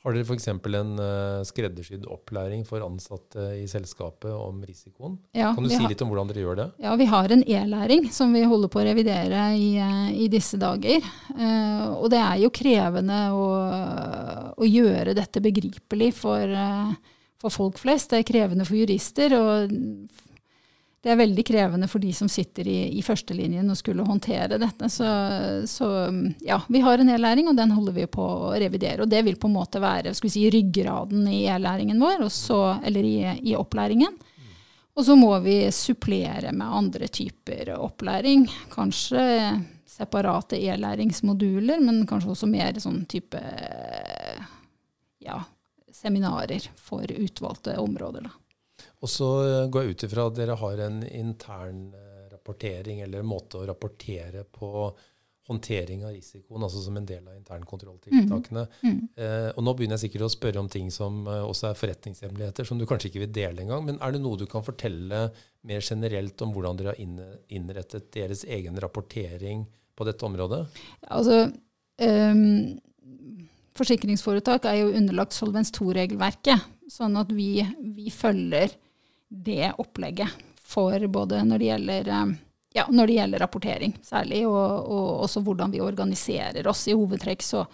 Har 0.06 0.14
dere 0.14 0.23
f.eks. 0.23 0.45
en 0.47 0.90
uh, 1.02 1.42
skreddersydd 1.42 2.04
opplæring 2.06 2.61
for 2.68 2.85
ansatte 2.85 3.42
i 3.59 3.64
selskapet 3.66 4.30
om 4.30 4.61
risikoen? 4.62 5.16
Ja, 5.35 5.49
kan 5.56 5.66
du 5.66 5.73
si 5.73 5.80
har, 5.80 5.88
litt 5.90 6.04
om 6.04 6.12
hvordan 6.12 6.30
dere 6.30 6.45
gjør 6.45 6.61
det? 6.61 6.66
Ja, 6.85 6.92
Vi 7.00 7.09
har 7.11 7.35
en 7.35 7.42
e-læring 7.42 8.06
som 8.14 8.30
vi 8.37 8.45
holder 8.47 8.71
på 8.71 8.78
å 8.78 8.85
revidere 8.87 9.49
i, 9.59 9.73
uh, 9.83 10.06
i 10.14 10.28
disse 10.30 10.61
dager. 10.62 11.02
Uh, 11.33 11.97
og 11.97 12.06
det 12.14 12.21
er 12.23 12.38
jo 12.45 12.52
krevende 12.54 13.18
å, 13.35 13.49
å 14.54 14.68
gjøre 14.71 15.16
dette 15.18 15.42
begripelig 15.42 16.12
for, 16.21 16.54
for, 17.42 17.56
folk 17.56 17.83
flest. 17.83 18.12
Det 18.14 18.23
er 18.23 18.30
krevende 18.30 18.68
for 18.68 18.78
jurister. 18.78 19.35
og 19.35 19.75
det 21.06 21.12
er 21.12 21.20
veldig 21.20 21.42
krevende 21.46 21.86
for 21.86 22.02
de 22.02 22.08
som 22.10 22.26
sitter 22.26 22.66
i, 22.66 22.78
i 22.98 23.02
førstelinjen 23.06 23.70
og 23.70 23.76
skulle 23.78 24.02
håndtere 24.02 24.56
dette. 24.58 24.88
Så, 24.90 25.06
så, 25.70 25.88
ja, 26.42 26.56
vi 26.66 26.80
har 26.82 26.98
en 26.98 27.12
e-læring, 27.14 27.46
og 27.46 27.54
den 27.54 27.70
holder 27.76 27.94
vi 27.94 28.06
på 28.10 28.25
å 28.26 28.48
revidere. 28.58 29.04
Og 29.04 29.12
det 29.12 29.20
vil 29.22 29.36
på 29.38 29.46
en 29.46 29.54
måte 29.54 29.78
være 29.78 30.16
skal 30.18 30.26
vi 30.26 30.32
si, 30.34 30.42
ryggraden 30.50 31.28
i 31.30 31.44
e-læringen 31.46 32.02
vår, 32.02 32.25
så, 32.34 32.58
eller 32.82 33.06
i, 33.06 33.20
i, 33.38 33.54
opplæringen. 33.54 34.16
Og 34.98 35.06
så 35.06 35.14
må 35.14 35.30
vi 35.44 35.60
supplere 35.70 36.50
med 36.50 36.75
andre 36.80 37.06
typer 37.06 37.70
opplæring. 37.76 38.48
Kanskje 38.72 39.22
separate 39.86 40.58
e-læringsmoduler, 40.58 41.86
men 41.86 42.02
kanskje 42.10 42.32
også 42.34 42.50
mer 42.50 42.82
sånn 42.82 43.04
type 43.06 43.44
ja, 45.22 45.38
seminarer 45.94 46.66
for 46.82 47.06
utvalgte 47.14 47.78
områder. 47.78 48.26
da. 48.26 48.34
Og 49.06 49.10
så 49.12 49.32
eh, 49.46 49.66
går 49.70 49.84
jeg 49.84 49.94
ut 49.94 50.06
ifra 50.08 50.26
at 50.26 50.38
dere 50.38 50.58
har 50.58 50.86
en 50.88 51.02
intern 51.06 51.84
eh, 51.94 52.25
rapportering 52.32 53.04
eller 53.04 53.22
en 53.22 53.30
måte 53.30 53.60
å 53.60 53.68
rapportere 53.68 54.42
på 54.50 54.90
håndtering 55.46 56.02
av 56.02 56.10
risikoen, 56.10 56.64
altså 56.66 56.80
som 56.82 56.96
en 56.98 57.06
del 57.06 57.22
av 57.22 57.36
internkontrolltiltakene. 57.36 58.64
Mm. 58.82 58.94
Mm. 58.94 59.02
Eh, 59.14 59.50
og 59.52 59.62
nå 59.62 59.75
begynner 59.78 59.94
jeg 59.94 60.08
sikkert 60.08 60.26
å 60.26 60.30
spørre 60.32 60.62
om 60.62 60.70
ting 60.70 60.88
som 60.90 61.20
eh, 61.30 61.42
også 61.46 61.68
er 61.68 61.78
forretningshemmeligheter, 61.78 62.66
som 62.66 62.80
du 62.80 62.86
kanskje 62.88 63.12
ikke 63.12 63.22
vil 63.22 63.34
dele 63.36 63.62
engang. 63.62 63.84
Men 63.86 64.00
er 64.02 64.16
det 64.16 64.22
noe 64.25 64.40
du 64.40 64.46
kan 64.50 64.66
fortelle 64.66 65.28
mer 65.66 65.86
generelt 65.86 66.42
om 66.42 66.54
hvordan 66.54 66.80
dere 66.80 66.96
har 66.96 67.38
innrettet 67.54 68.10
deres 68.16 68.42
egen 68.56 68.80
rapportering 68.82 69.62
på 69.96 70.08
dette 70.08 70.26
området? 70.26 70.64
Altså, 71.14 71.46
um, 72.02 72.42
Forsikringsforetak 73.76 74.66
er 74.66 74.80
jo 74.80 74.92
underlagt 74.96 75.36
Solvens 75.36 75.70
2-regelverket, 75.76 76.66
sånn 76.90 77.18
at 77.20 77.30
vi, 77.34 77.60
vi 77.94 78.10
følger 78.14 78.72
det 79.28 79.73
opplegget 79.78 80.28
for 80.66 81.06
både 81.06 81.42
når 81.45 81.59
det 81.59 81.71
gjelder, 81.71 82.09
eh, 82.09 82.27
ja, 82.74 82.87
når 82.90 83.07
det 83.07 83.18
gjelder 83.18 83.44
rapportering 83.44 83.96
særlig, 84.03 84.46
og, 84.46 84.90
og, 84.90 85.09
også 85.27 85.42
hvordan 85.46 85.72
vi 85.74 85.81
organiserer 85.81 86.66
oss. 86.66 86.87
I 86.88 86.96
hovedtrekk 86.96 87.42
så, 87.42 87.66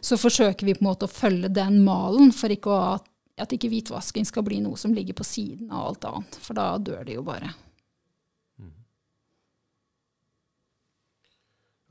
så, 0.00 0.16
forsøker 0.16 0.66
vi 0.66 0.76
på 0.76 0.84
en 0.84 0.90
måte 0.90 1.08
å 1.08 1.12
følge 1.12 1.52
den 1.52 1.82
malen, 1.84 2.32
for 2.32 2.52
ikke 2.52 2.72
å, 2.72 2.94
at 3.40 3.52
ikke 3.52 3.70
hvitvasking 3.72 4.28
skal 4.28 4.46
bli 4.46 4.62
noe 4.64 4.80
som 4.80 4.94
ligger 4.94 5.18
på 5.18 5.26
siden 5.28 5.70
av 5.72 5.92
alt 5.92 6.08
annet. 6.08 6.40
For 6.40 6.58
da 6.58 6.72
dør 6.78 7.04
det 7.04 7.20
jo 7.20 7.26
bare. 7.26 7.52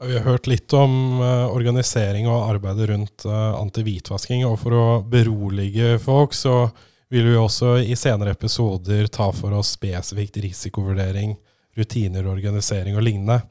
Vi 0.02 0.16
har 0.18 0.26
hørt 0.26 0.48
litt 0.50 0.74
om 0.74 1.22
uh, 1.22 1.52
organisering 1.54 2.26
og 2.26 2.48
arbeidet 2.50 2.88
rundt 2.90 3.26
uh, 3.30 3.54
antihvitvasking. 3.60 4.48
Og 4.50 4.56
for 4.64 4.74
å 4.74 4.86
berolige 5.06 6.00
folk, 6.02 6.34
så 6.34 6.72
vil 7.12 7.28
vi 7.28 7.38
også 7.38 7.76
i 7.84 7.96
senere 8.00 8.32
episoder 8.38 9.10
ta 9.12 9.28
for 9.36 9.52
oss 9.58 9.74
spesifikt 9.76 10.40
risikovurdering, 10.46 11.36
rutiner, 11.78 12.28
organisering 12.32 12.96
og 12.96 13.04
lignende. 13.04 13.42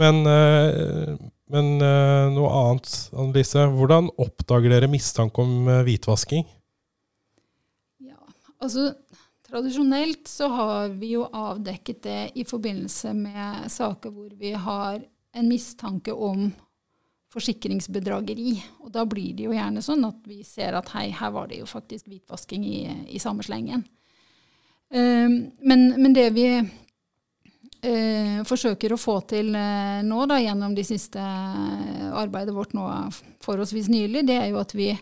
Men, 0.00 0.20
eh, 0.26 1.14
men 1.54 1.70
eh, 1.80 2.26
noe 2.34 2.50
annet, 2.58 2.90
Annelise. 3.14 3.64
Hvordan 3.72 4.10
oppdager 4.20 4.74
dere 4.74 4.90
mistanke 4.90 5.44
om 5.44 5.68
eh, 5.70 5.84
hvitvasking? 5.86 6.44
Ja, 8.04 8.20
altså 8.58 8.92
Tradisjonelt 9.44 10.26
så 10.26 10.48
har 10.50 10.94
vi 10.98 11.12
jo 11.12 11.28
avdekket 11.28 11.98
det 12.02 12.20
i 12.40 12.42
forbindelse 12.48 13.12
med 13.14 13.68
saker 13.70 14.10
hvor 14.10 14.32
vi 14.40 14.50
har 14.56 14.96
en 15.36 15.46
mistanke 15.46 16.10
om 16.10 16.48
forsikringsbedrageri. 17.34 18.54
Og 18.84 18.92
da 18.94 19.04
blir 19.08 19.34
det 19.36 19.48
jo 19.48 19.56
gjerne 19.56 19.82
sånn 19.84 20.06
at 20.06 20.22
vi 20.28 20.42
ser 20.46 20.76
at 20.78 20.92
hei, 20.94 21.08
her 21.14 21.34
var 21.34 21.50
det 21.50 21.60
jo 21.62 21.68
faktisk 21.68 22.08
hvitvasking 22.10 22.64
i, 22.68 22.78
i 23.16 23.22
samme 23.22 23.44
slengen. 23.46 23.84
Uh, 24.94 25.50
men, 25.64 25.88
men, 25.98 26.12
det 26.14 26.28
vi 26.36 26.46
uh, 26.60 28.40
forsøker 28.46 28.94
å 28.94 29.00
få 29.00 29.18
til 29.32 29.50
uh, 29.56 30.04
nå, 30.06 30.20
da, 30.30 30.38
gjennom 30.42 30.76
de 30.76 30.84
siste 30.86 31.20
arbeidet 32.14 32.54
vårt 32.54 32.76
nå 32.76 32.86
forholdsvis 33.42 33.90
nylig, 33.90 34.26
det 34.28 34.38
er 34.38 34.50
jo 34.52 34.62
at 34.62 34.74
vi 34.76 34.92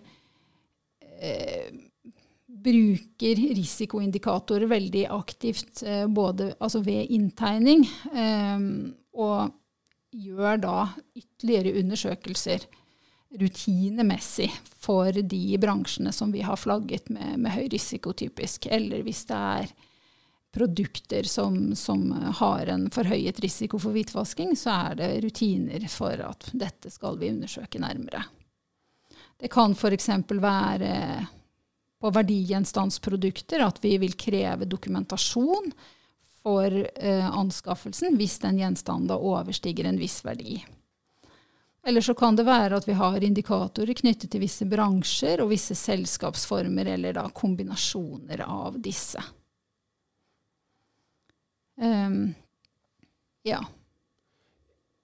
bruker 2.62 3.38
risikoindikatorer 3.54 4.66
veldig 4.66 5.04
aktivt 5.14 5.84
både 6.10 6.48
altså 6.58 6.80
ved 6.82 7.12
inntegning 7.14 7.84
og 9.14 9.52
gjør 10.12 10.60
da 10.62 10.76
ytterligere 11.16 11.80
undersøkelser 11.80 12.66
rutinemessig 13.40 14.50
for 14.76 15.12
de 15.12 15.58
bransjene 15.60 16.12
som 16.12 16.32
vi 16.34 16.42
har 16.44 16.58
flagget 16.60 17.08
med, 17.10 17.38
med 17.40 17.54
høy 17.54 17.68
risiko, 17.72 18.12
typisk. 18.12 18.68
Eller 18.68 19.04
hvis 19.06 19.24
det 19.30 19.38
er 19.38 19.72
produkter 20.52 21.24
som, 21.24 21.72
som, 21.78 22.10
har 22.12 22.68
en 22.68 22.90
forhøyet 22.92 23.40
risiko 23.40 23.80
for 23.80 23.96
hvitvasking, 23.96 24.52
så 24.58 24.74
er 24.90 24.98
det 25.00 25.10
rutiner 25.24 25.86
for 25.88 26.20
at 26.26 26.50
dette 26.52 26.92
skal 26.92 27.16
vi 27.20 27.32
undersøke 27.32 27.80
nærmere. 27.80 28.26
Det 29.40 29.48
kan 29.50 29.72
f.eks. 29.72 30.10
være 30.28 30.92
på 32.02 32.10
verdigjenstandsprodukter 32.12 33.64
at 33.64 33.80
vi 33.82 33.96
vil 34.02 34.14
kreve 34.18 34.68
dokumentasjon 34.68 35.72
for 36.42 36.74
eh, 36.74 37.26
anskaffelsen 37.38 38.16
hvis 38.18 38.38
den 38.42 38.58
gjenstanden 38.62 39.16
overstiger 39.16 39.88
en 39.88 40.00
viss 40.00 40.20
verdi. 40.26 40.60
Eller 41.86 42.04
så 42.04 42.14
kan 42.14 42.36
det 42.38 42.46
være 42.46 42.78
at 42.78 42.86
vi 42.86 42.94
har 42.94 43.24
indikatorer 43.24 43.96
knyttet 43.98 44.30
til 44.30 44.42
visse 44.44 44.66
bransjer 44.70 45.42
og 45.42 45.50
visse 45.50 45.74
selskapsformer, 45.74 46.92
eller 46.94 47.16
da 47.16 47.24
kombinasjoner 47.34 48.44
av 48.46 48.78
disse. 48.82 49.22
Um, 51.82 52.34
ja. 53.42 53.58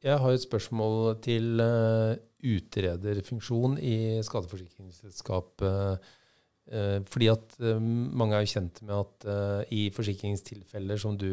Jeg 0.07 0.23
har 0.23 0.31
et 0.31 0.45
spørsmål 0.45 1.17
til 1.25 1.59
uh, 1.59 2.15
utrederfunksjon 2.47 3.75
i 3.83 4.23
skadeforsikringsselskapet. 4.23 5.67
Eh, 5.67 6.15
fordi 7.09 7.31
at 7.33 7.57
eh, 7.65 7.81
mange 7.81 8.37
er 8.37 8.45
jo 8.45 8.53
kjent 8.53 8.83
med 8.85 8.95
at 8.99 9.27
eh, 9.33 9.73
i 9.73 9.81
forsikringstilfeller 9.95 11.01
som 11.01 11.17
du 11.17 11.29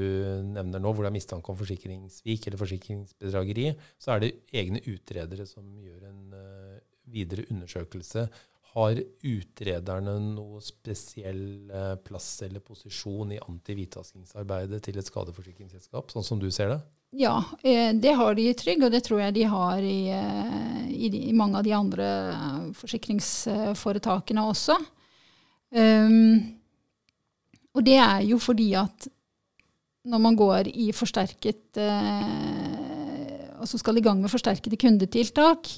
nevner 0.48 0.80
nå, 0.80 0.94
hvor 0.94 1.04
det 1.04 1.12
er 1.12 1.18
mistanke 1.18 1.52
om 1.52 1.60
forsikringssvik 1.60 2.48
eller 2.48 2.62
forsikringsbedrageri, 2.62 3.70
så 4.00 4.16
er 4.16 4.24
det 4.24 4.34
egne 4.56 4.80
utredere 4.88 5.48
som 5.50 5.68
gjør 5.84 6.08
en 6.08 6.22
videre 7.12 7.46
undersøkelse. 7.52 8.30
Har 8.76 9.00
utrederne 9.24 10.16
noe 10.34 10.60
spesiell 10.64 11.70
plass 12.04 12.32
eller 12.44 12.64
posisjon 12.64 13.36
i 13.36 13.40
antihvitvaskingsarbeidet 13.44 14.82
til 14.84 15.00
et 15.00 15.08
skadeforsikringsselskap, 15.08 16.12
sånn 16.12 16.28
som 16.28 16.42
du 16.42 16.50
ser 16.52 16.74
det? 16.74 16.82
Ja, 17.16 17.38
det 17.64 18.12
har 18.20 18.36
de 18.36 18.50
i 18.50 18.56
Trygg, 18.58 18.84
og 18.84 18.92
det 18.92 19.06
tror 19.06 19.22
jeg 19.22 19.36
de 19.38 19.46
har 19.48 19.80
i, 19.80 20.02
i, 20.92 21.08
i 21.30 21.36
mange 21.38 21.62
av 21.62 21.64
de 21.64 21.72
andre 21.78 22.10
forsikringsforetakene 22.76 24.44
også. 24.52 24.76
Um, 25.76 26.40
og 27.76 27.84
det 27.84 27.98
er 28.00 28.24
jo 28.24 28.40
fordi 28.40 28.70
at 28.80 29.10
når 30.06 30.22
man 30.22 30.38
går 30.40 30.70
i 30.72 30.92
forsterket 30.96 31.80
uh, 31.82 32.86
altså 33.60 33.80
skal 33.82 33.98
i 33.98 34.04
gang 34.06 34.22
med 34.22 34.32
forsterkede 34.32 34.78
kundetiltak, 34.80 35.70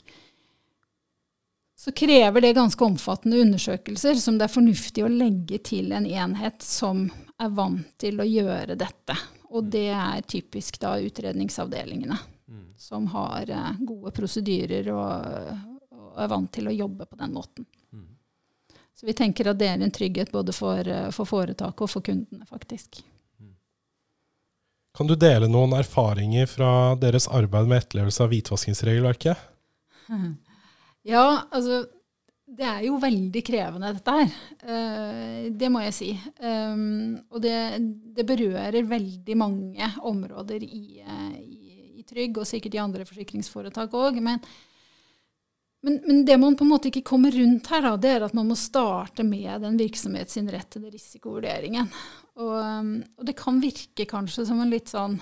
så 1.77 1.91
krever 1.91 2.41
det 2.41 2.55
ganske 2.57 2.85
omfattende 2.85 3.39
undersøkelser 3.41 4.17
som 4.19 4.37
det 4.37 4.47
er 4.47 4.53
fornuftig 4.53 5.05
å 5.05 5.11
legge 5.13 5.59
til 5.63 5.93
en 5.93 6.07
enhet 6.09 6.63
som 6.65 7.05
er 7.37 7.53
vant 7.53 7.91
til 8.01 8.17
å 8.19 8.25
gjøre 8.25 8.75
dette. 8.79 9.15
Og 9.53 9.69
det 9.71 9.87
er 9.93 10.25
typisk 10.27 10.79
da 10.81 10.97
utredningsavdelingene, 10.99 12.17
mm. 12.49 12.65
som 12.81 13.07
har 13.13 13.53
uh, 13.53 13.71
gode 13.79 14.11
prosedyrer 14.17 14.89
og, 14.91 15.51
og, 15.93 16.09
er 16.17 16.31
vant 16.33 16.51
til 16.51 16.67
å 16.67 16.75
jobbe 16.75 17.05
på 17.05 17.19
den 17.21 17.37
måten. 17.37 17.67
Mm. 17.93 18.07
Så 18.97 19.05
vi 19.05 19.13
tenker 19.13 19.51
at 19.51 19.59
det 19.59 19.69
er 19.69 19.83
en 19.83 19.93
trygghet 19.93 20.31
både 20.33 20.55
for, 20.57 20.81
uh, 20.81 21.11
for 21.13 21.29
foretaket 21.29 21.85
og 21.85 21.91
for 21.91 22.05
kundene, 22.05 22.47
faktisk. 22.49 23.01
Mm. 23.37 23.53
Kan 24.97 25.11
du 25.11 25.13
dele 25.19 25.49
noen 25.51 25.75
erfaringer 25.77 26.49
fra 26.49 26.71
deres 26.97 27.29
arbeid 27.29 27.69
med 27.69 27.83
etterlevelse 27.83 28.25
av 28.25 28.33
hvitvaskingsregelverket? 28.33 29.47
Ja, 31.07 31.47
altså 31.55 31.85
det 32.47 32.63
er 32.63 32.81
jo 32.87 32.97
veldig 32.99 33.41
krevende, 33.45 33.91
dette 33.95 34.13
her. 34.15 34.33
Uh, 34.63 35.47
det 35.55 35.69
må 35.71 35.81
jeg 35.83 35.95
si. 35.95 36.09
Um, 36.39 37.17
og 37.31 37.41
det, 37.43 37.55
det, 38.15 38.25
berører 38.27 38.87
veldig 38.87 39.37
mange 39.39 39.89
områder 40.07 40.63
i, 40.63 41.01
uh, 41.03 41.35
i, 41.35 41.99
i, 41.99 42.05
Trygg, 42.07 42.39
og 42.39 42.47
sikkert 42.47 42.77
i 42.77 42.81
andre 42.83 43.07
forsikringsforetak 43.07 43.95
òg. 43.99 44.21
Men, 44.23 44.39
men, 45.85 46.01
men, 46.05 46.25
det 46.25 46.37
man 46.37 46.55
på 46.57 46.63
en 46.65 46.71
måte 46.73 46.87
ikke 46.89 47.05
kommer 47.05 47.31
rundt 47.31 47.67
her, 47.69 47.81
da, 47.85 47.97
det 48.01 48.09
er 48.15 48.23
at 48.25 48.33
man 48.37 48.47
må 48.49 48.55
starte 48.57 49.23
med 49.23 49.61
den 49.61 49.77
virksomhetsinnrettede 49.77 50.89
risikovurderingen. 50.93 51.87
Og, 52.41 52.55
um, 52.57 53.03
og 53.17 53.25
det 53.27 53.35
kan 53.37 53.61
virke 53.61 54.05
kanskje 54.09 54.45
som 54.49 54.61
en 54.61 54.71
litt 54.73 54.89
sånn 54.93 55.19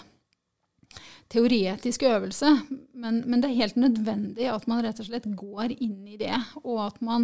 teoretisk 1.32 2.04
øvelse, 2.08 2.50
men, 2.94 3.24
men, 3.26 3.42
det 3.42 3.50
er 3.50 3.62
helt 3.64 3.78
nødvendig 3.82 4.46
at 4.52 4.68
man 4.70 4.84
rett 4.86 5.00
og 5.02 5.08
slett 5.08 5.36
går 5.36 5.70
inn 5.76 6.08
i 6.08 6.18
det, 6.22 6.38
og 6.64 6.78
at 6.86 7.02
man 7.04 7.22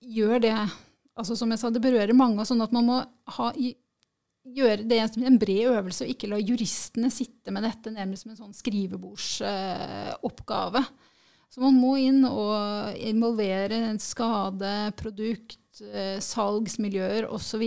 gjør 0.00 0.38
det 0.44 0.58
altså 1.16 1.32
Som 1.32 1.48
jeg 1.48 1.56
sa, 1.62 1.72
det 1.72 1.80
berører 1.80 2.12
mange, 2.12 2.44
sånn 2.44 2.60
at 2.60 2.68
man 2.76 2.84
må 2.84 3.00
ha, 3.38 3.46
gjøre 4.44 4.84
det 4.84 5.00
som 5.14 5.24
en 5.24 5.38
bred 5.40 5.64
øvelse, 5.70 6.04
og 6.04 6.10
ikke 6.12 6.28
la 6.28 6.36
juristene 6.36 7.08
sitte 7.08 7.48
med 7.56 7.64
dette 7.64 7.88
nærmest 7.94 8.26
som 8.26 8.34
en 8.34 8.40
sånn 8.42 8.58
skrivebordsoppgave. 8.58 10.82
Uh, 10.84 11.05
så 11.56 11.62
man 11.64 11.78
må 11.80 11.94
inn 11.96 12.20
og 12.28 12.98
involvere 13.00 13.94
skade, 14.04 14.92
produkt, 15.00 15.80
uh, 15.80 16.18
salgsmiljøer 16.20 17.30
osv. 17.32 17.64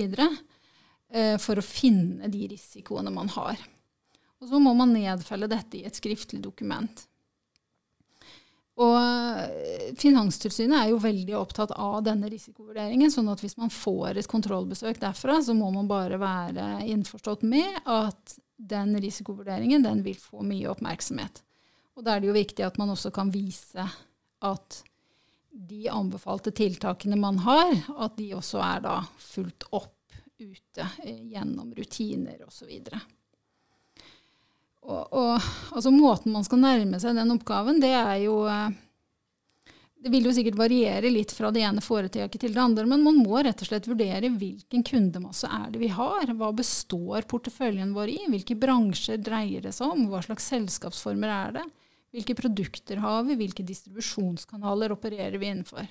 Uh, 1.09 1.35
for 1.41 1.57
å 1.57 1.65
finne 1.65 2.29
de 2.29 2.43
risikoene 2.51 3.09
man 3.09 3.33
har. 3.33 3.57
Og 4.37 4.51
så 4.51 4.61
må 4.61 4.75
man 4.77 4.93
nedfelle 4.93 5.49
dette 5.49 5.79
i 5.81 5.87
et 5.89 5.97
skriftlig 5.97 6.43
dokument. 6.45 7.01
Og 8.79 8.95
eh, 8.95 9.89
Finanstilsynet 9.99 10.77
er 10.77 10.91
jo 10.93 11.01
veldig 11.03 11.35
opptatt 11.35 11.73
av 11.75 11.97
denne 12.05 12.29
risikovurderingen. 12.31 13.11
sånn 13.11 13.27
at 13.31 13.41
hvis 13.43 13.57
man 13.59 13.73
får 13.73 14.21
et 14.21 14.29
kontrollbesøk 14.31 15.01
derfra, 15.01 15.41
så 15.43 15.55
må 15.57 15.71
man 15.73 15.89
bare 15.89 16.19
være 16.21 16.85
innforstått 16.87 17.43
med 17.43 17.81
at 17.83 18.37
den 18.55 18.95
risikovurderingen 19.01 19.83
den 19.83 20.03
vil 20.05 20.15
få 20.19 20.43
mye 20.47 20.71
oppmerksomhet. 20.71 21.43
Og 21.99 22.05
da 22.07 22.15
er 22.15 22.23
det 22.23 22.29
jo 22.29 22.37
viktig 22.37 22.63
at 22.63 22.77
man 22.79 22.93
også 22.93 23.11
kan 23.11 23.27
vise 23.33 23.83
at 24.47 24.75
de 25.51 25.89
anbefalte 25.91 26.53
tiltakene 26.55 27.17
man 27.19 27.41
har, 27.43 27.73
at 27.99 28.13
de 28.15 28.29
også 28.37 28.61
er 28.63 28.83
da 28.85 28.93
fulgt 29.19 29.65
opp 29.75 30.13
ute 30.39 30.85
eh, 31.03 31.17
gjennom 31.33 31.73
rutiner 31.75 32.37
osv. 32.45 32.69
Og, 34.79 35.01
og, 35.11 35.49
altså 35.75 35.91
Måten 35.91 36.31
man 36.31 36.45
skal 36.47 36.61
nærme 36.63 37.01
seg 37.03 37.17
den 37.19 37.33
oppgaven, 37.35 37.81
det 37.83 37.91
er 37.91 38.13
jo 38.23 38.37
eh, 38.47 38.77
Det 39.99 40.13
vil 40.13 40.29
jo 40.29 40.31
sikkert 40.37 40.55
variere 40.61 41.11
litt 41.11 41.33
fra 41.35 41.51
det 41.51 41.65
ene 41.67 41.83
foretaket 41.83 42.45
til 42.45 42.55
det 42.55 42.63
andre, 42.63 42.85
men 42.87 43.03
man 43.03 43.19
må 43.19 43.41
rett 43.43 43.59
og 43.59 43.67
slett 43.73 43.89
vurdere 43.91 44.31
hvilken 44.31 44.87
kundemasse 44.87 45.51
er 45.51 45.67
det 45.73 45.83
vi 45.83 45.91
har. 45.91 46.31
Hva 46.31 46.53
består 46.55 47.27
porteføljen 47.27 47.91
vår 47.97 48.15
i? 48.15 48.21
Hvilke 48.31 48.55
bransjer 48.55 49.19
dreier 49.19 49.67
det 49.67 49.75
seg 49.75 49.91
om? 49.91 50.07
Hva 50.07 50.23
slags 50.23 50.47
selskapsformer 50.53 51.35
er 51.41 51.59
det? 51.59 51.67
Hvilke 52.11 52.35
produkter 52.35 53.01
har 53.03 53.23
vi? 53.27 53.37
Hvilke 53.37 53.65
distribusjonskanaler 53.65 54.93
opererer 54.95 55.37
vi 55.37 55.51
innenfor? 55.51 55.87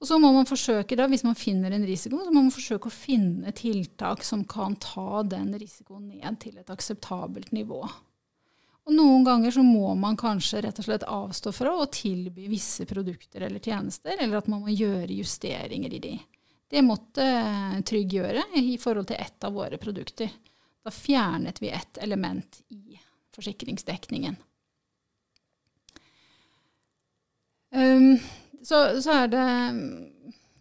Og 0.00 0.08
så 0.08 0.16
må 0.20 0.30
man 0.32 0.48
forsøke, 0.48 0.96
da, 0.96 1.06
Hvis 1.08 1.24
man 1.24 1.36
finner 1.36 1.70
en 1.76 1.86
risiko, 1.86 2.18
så 2.24 2.32
må 2.32 2.42
man 2.42 2.54
forsøke 2.54 2.88
å 2.88 2.94
finne 2.94 3.52
tiltak 3.52 4.24
som 4.24 4.44
kan 4.48 4.76
ta 4.80 5.22
den 5.22 5.52
risikoen 5.60 6.08
ned 6.08 6.40
til 6.40 6.56
et 6.60 6.72
akseptabelt 6.72 7.52
nivå. 7.52 7.82
Og 8.88 8.94
Noen 8.96 9.24
ganger 9.24 9.52
så 9.52 9.62
må 9.62 9.92
man 9.94 10.16
kanskje 10.16 10.62
rett 10.64 10.80
og 10.80 10.86
slett 10.88 11.04
avstå 11.04 11.52
fra 11.52 11.74
å 11.76 11.88
tilby 11.92 12.48
visse 12.48 12.86
produkter 12.88 13.44
eller 13.46 13.60
tjenester, 13.60 14.16
eller 14.16 14.40
at 14.40 14.48
man 14.48 14.64
må 14.64 14.72
gjøre 14.72 15.12
justeringer 15.20 15.94
i 15.94 16.00
de. 16.00 16.14
Det 16.70 16.80
måtte 16.86 17.26
Trygg 17.86 18.14
gjøre 18.14 18.46
i 18.56 18.78
forhold 18.80 19.10
til 19.10 19.20
ett 19.20 19.44
av 19.44 19.52
våre 19.52 19.76
produkter. 19.78 20.32
Da 20.80 20.92
fjernet 20.94 21.60
vi 21.60 21.74
ett 21.76 22.00
element 22.00 22.62
i 22.72 22.96
forsikringsdekningen. 23.36 24.38
Um, 27.70 28.18
så, 28.66 29.00
så, 29.00 29.14
er 29.22 29.30
det 29.30 29.44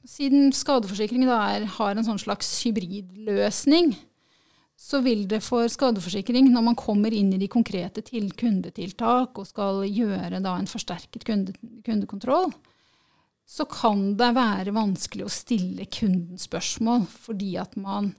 Siden 0.10 0.52
skadeforsikring 0.54 1.26
da 1.26 1.40
er, 1.56 1.66
har 1.78 1.98
en 1.98 2.06
sånn 2.06 2.22
slags 2.22 2.48
hybridløsning, 2.64 3.92
så 4.80 5.02
vil 5.06 5.26
det 5.30 5.42
for 5.44 5.68
skadeforsikring, 5.70 6.48
når 6.54 6.64
man 6.70 6.78
kommer 6.80 7.14
inn 7.14 7.34
i 7.36 7.40
de 7.42 7.50
konkrete 7.52 8.02
til 8.06 8.30
kundetiltak 8.38 9.38
og 9.38 9.50
skal 9.50 9.84
gjøre 9.86 10.40
da 10.42 10.56
en 10.56 10.70
forsterket 10.72 11.26
kunde, 11.28 11.54
kundekontroll, 11.86 12.54
så 13.50 13.66
kan 13.70 14.14
det 14.18 14.32
være 14.38 14.74
vanskelig 14.74 15.26
å 15.26 15.34
stille 15.34 15.90
kunden 15.92 16.40
spørsmål, 16.42 17.06
fordi 17.10 17.56
at 17.62 17.76
man 17.82 18.14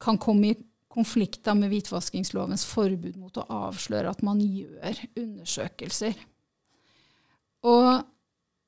kan 0.00 0.18
komme 0.22 0.52
i 0.52 0.58
konflikt 0.90 1.46
med 1.54 1.70
hvitvaskingslovens 1.70 2.64
forbud 2.66 3.18
mot 3.20 3.36
å 3.38 3.46
avsløre 3.68 4.10
at 4.10 4.22
man 4.26 4.40
gjør 4.42 5.04
undersøkelser. 5.18 6.16
Og 7.66 8.02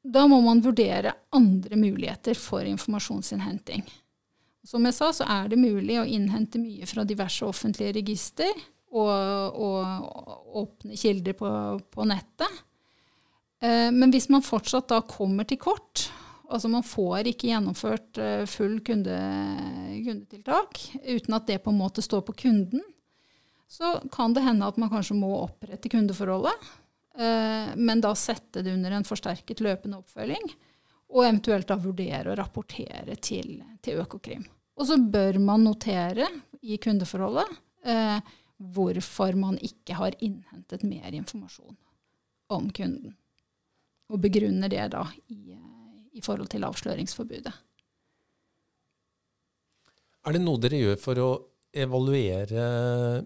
da 0.03 0.25
må 0.29 0.41
man 0.43 0.63
vurdere 0.65 1.15
andre 1.35 1.79
muligheter 1.79 2.39
for 2.39 2.67
informasjonsinnhenting. 2.67 3.85
Som 4.67 4.87
jeg 4.87 4.95
sa, 4.95 5.11
så 5.15 5.27
er 5.27 5.51
det 5.51 5.59
mulig 5.59 5.99
å 5.99 6.07
innhente 6.07 6.61
mye 6.63 6.87
fra 6.87 7.05
diverse 7.07 7.47
offentlige 7.47 7.97
register 7.99 8.51
og, 8.93 9.57
og 9.59 10.61
åpne 10.63 10.99
kilder 10.99 11.39
på, 11.39 11.51
på 11.91 12.07
nettet. 12.07 12.61
Eh, 13.63 13.89
men 13.95 14.13
hvis 14.15 14.29
man 14.31 14.45
fortsatt 14.45 14.91
da 14.93 15.01
kommer 15.07 15.49
til 15.49 15.59
kort, 15.63 16.07
altså 16.51 16.71
man 16.71 16.87
får 16.87 17.33
ikke 17.33 17.51
gjennomført 17.51 18.23
eh, 18.23 18.45
full 18.51 18.79
kunde, 18.87 19.19
kundetiltak 20.05 20.83
uten 21.07 21.39
at 21.39 21.49
det 21.51 21.63
på 21.65 21.73
en 21.73 21.81
måte 21.81 22.05
står 22.05 22.27
på 22.27 22.37
kunden, 22.45 22.83
så 23.73 23.97
kan 24.13 24.35
det 24.37 24.45
hende 24.45 24.69
at 24.69 24.79
man 24.79 24.91
kanskje 24.93 25.17
må 25.17 25.31
opprette 25.41 25.91
kundeforholdet. 25.91 26.71
Eh, 27.15 27.73
men 27.77 28.01
da 28.01 28.15
sette 28.17 28.63
det 28.65 28.73
under 28.73 28.97
en 28.97 29.05
forsterket 29.05 29.61
løpende 29.65 30.01
oppfølging, 30.01 30.53
og 31.13 31.27
eventuelt 31.27 31.69
da 31.69 31.77
vurdere 31.77 32.33
å 32.33 32.37
rapportere 32.39 33.17
til, 33.21 33.59
til 33.85 34.01
Økokrim. 34.01 34.45
Og 34.81 34.89
så 34.89 34.97
bør 34.97 35.37
man 35.43 35.67
notere 35.67 36.29
i 36.65 36.79
kundeforholdet 36.81 37.51
eh, 37.85 38.21
hvorfor 38.73 39.37
man 39.37 39.59
ikke 39.61 39.99
har 39.99 40.17
innhentet 40.25 40.87
mer 40.87 41.13
informasjon 41.13 41.77
om 42.53 42.71
kunden. 42.73 43.13
Og 44.13 44.21
begrunner 44.23 44.73
det 44.73 44.87
da 44.95 45.05
i, 45.33 45.53
i 46.17 46.25
forhold 46.25 46.49
til 46.53 46.65
avsløringsforbudet. 46.69 47.53
Er 50.23 50.37
det 50.37 50.43
noe 50.45 50.61
dere 50.63 50.79
gjør 50.79 50.99
for 51.03 51.19
å 51.21 51.31
evaluere 51.73 52.65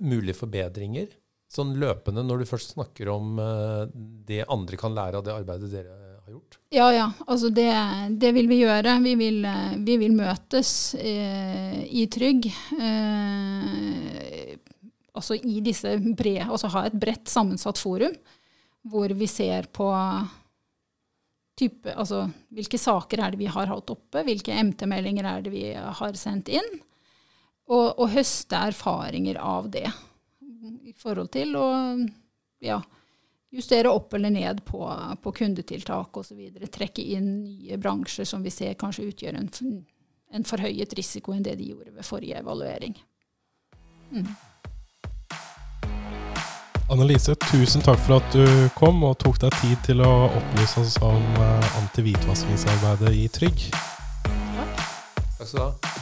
mulige 0.00 0.38
forbedringer? 0.38 1.10
Sånn 1.52 1.76
løpende, 1.80 2.24
når 2.26 2.42
du 2.42 2.48
først 2.48 2.74
snakker 2.74 3.10
om 3.12 3.38
uh, 3.38 3.86
det 4.26 4.44
andre 4.50 4.78
kan 4.80 4.94
lære 4.96 5.20
av 5.20 5.26
det 5.26 5.34
arbeidet 5.34 5.70
dere 5.72 5.94
har 6.26 6.34
gjort? 6.34 6.58
Ja, 6.74 6.88
ja. 6.94 7.06
Altså 7.26 7.50
det, 7.54 7.70
det 8.18 8.32
vil 8.36 8.48
vi 8.50 8.60
gjøre. 8.64 8.96
Vi 9.04 9.14
vil, 9.18 9.44
eh, 9.46 9.76
vi 9.86 9.98
vil 10.02 10.16
møtes 10.18 10.70
uh, 10.98 11.76
i 11.86 12.06
Trygg. 12.12 12.48
Uh, 12.74 14.56
altså 15.16 15.38
i 15.38 15.62
disse 15.64 15.94
brede 16.12 16.44
Altså 16.44 16.68
ha 16.74 16.82
et 16.86 16.98
bredt 17.00 17.30
sammensatt 17.32 17.78
forum 17.80 18.12
hvor 18.86 19.10
vi 19.16 19.26
ser 19.26 19.66
på 19.74 19.86
type, 21.58 21.90
altså 21.90 22.26
hvilke 22.54 22.78
saker 22.78 23.22
er 23.22 23.32
det 23.32 23.40
vi 23.40 23.48
har 23.50 23.66
hatt 23.66 23.90
oppe, 23.90 24.22
hvilke 24.22 24.54
MT-meldinger 24.68 25.26
er 25.26 25.42
det 25.42 25.50
vi 25.50 25.64
har 25.74 26.18
sendt 26.20 26.52
inn, 26.52 26.68
og, 27.66 27.96
og 27.96 28.12
høste 28.12 28.60
erfaringer 28.68 29.40
av 29.42 29.72
det 29.72 29.88
forhold 31.00 31.30
til 31.34 31.56
å 31.58 31.66
ja, 32.64 32.80
justere 33.50 33.92
opp 33.92 34.14
eller 34.14 34.30
ned 34.30 34.64
på, 34.64 34.80
på 35.22 35.32
kundetiltak 35.32 36.16
osv. 36.16 36.40
Trekke 36.72 37.04
inn 37.16 37.30
nye 37.44 37.78
bransjer 37.78 38.28
som 38.28 38.42
vi 38.42 38.52
ser 38.54 38.74
kanskje 38.80 39.10
utgjør 39.12 39.38
en, 39.40 39.50
en 40.32 40.46
forhøyet 40.46 40.96
risiko 40.98 41.36
enn 41.36 41.46
det 41.46 41.58
de 41.60 41.70
gjorde 41.72 41.94
ved 41.94 42.06
forrige 42.06 42.42
evaluering. 42.42 42.96
Mm. 44.12 44.28
Annelise, 46.86 47.34
tusen 47.48 47.82
takk 47.82 47.98
for 48.06 48.20
at 48.20 48.34
du 48.36 48.68
kom 48.78 49.02
og 49.08 49.16
tok 49.18 49.40
deg 49.42 49.56
tid 49.58 49.80
til 49.88 50.04
å 50.06 50.28
opplyse 50.28 50.84
oss 50.84 50.94
om 51.02 51.24
eh, 51.42 51.78
antihvitvaskingsarbeidet 51.82 53.14
i 53.24 53.26
Trygg. 53.40 53.68
Takk 54.22 55.48
skal 55.48 55.56
du 55.56 55.62
ha. 55.64 55.95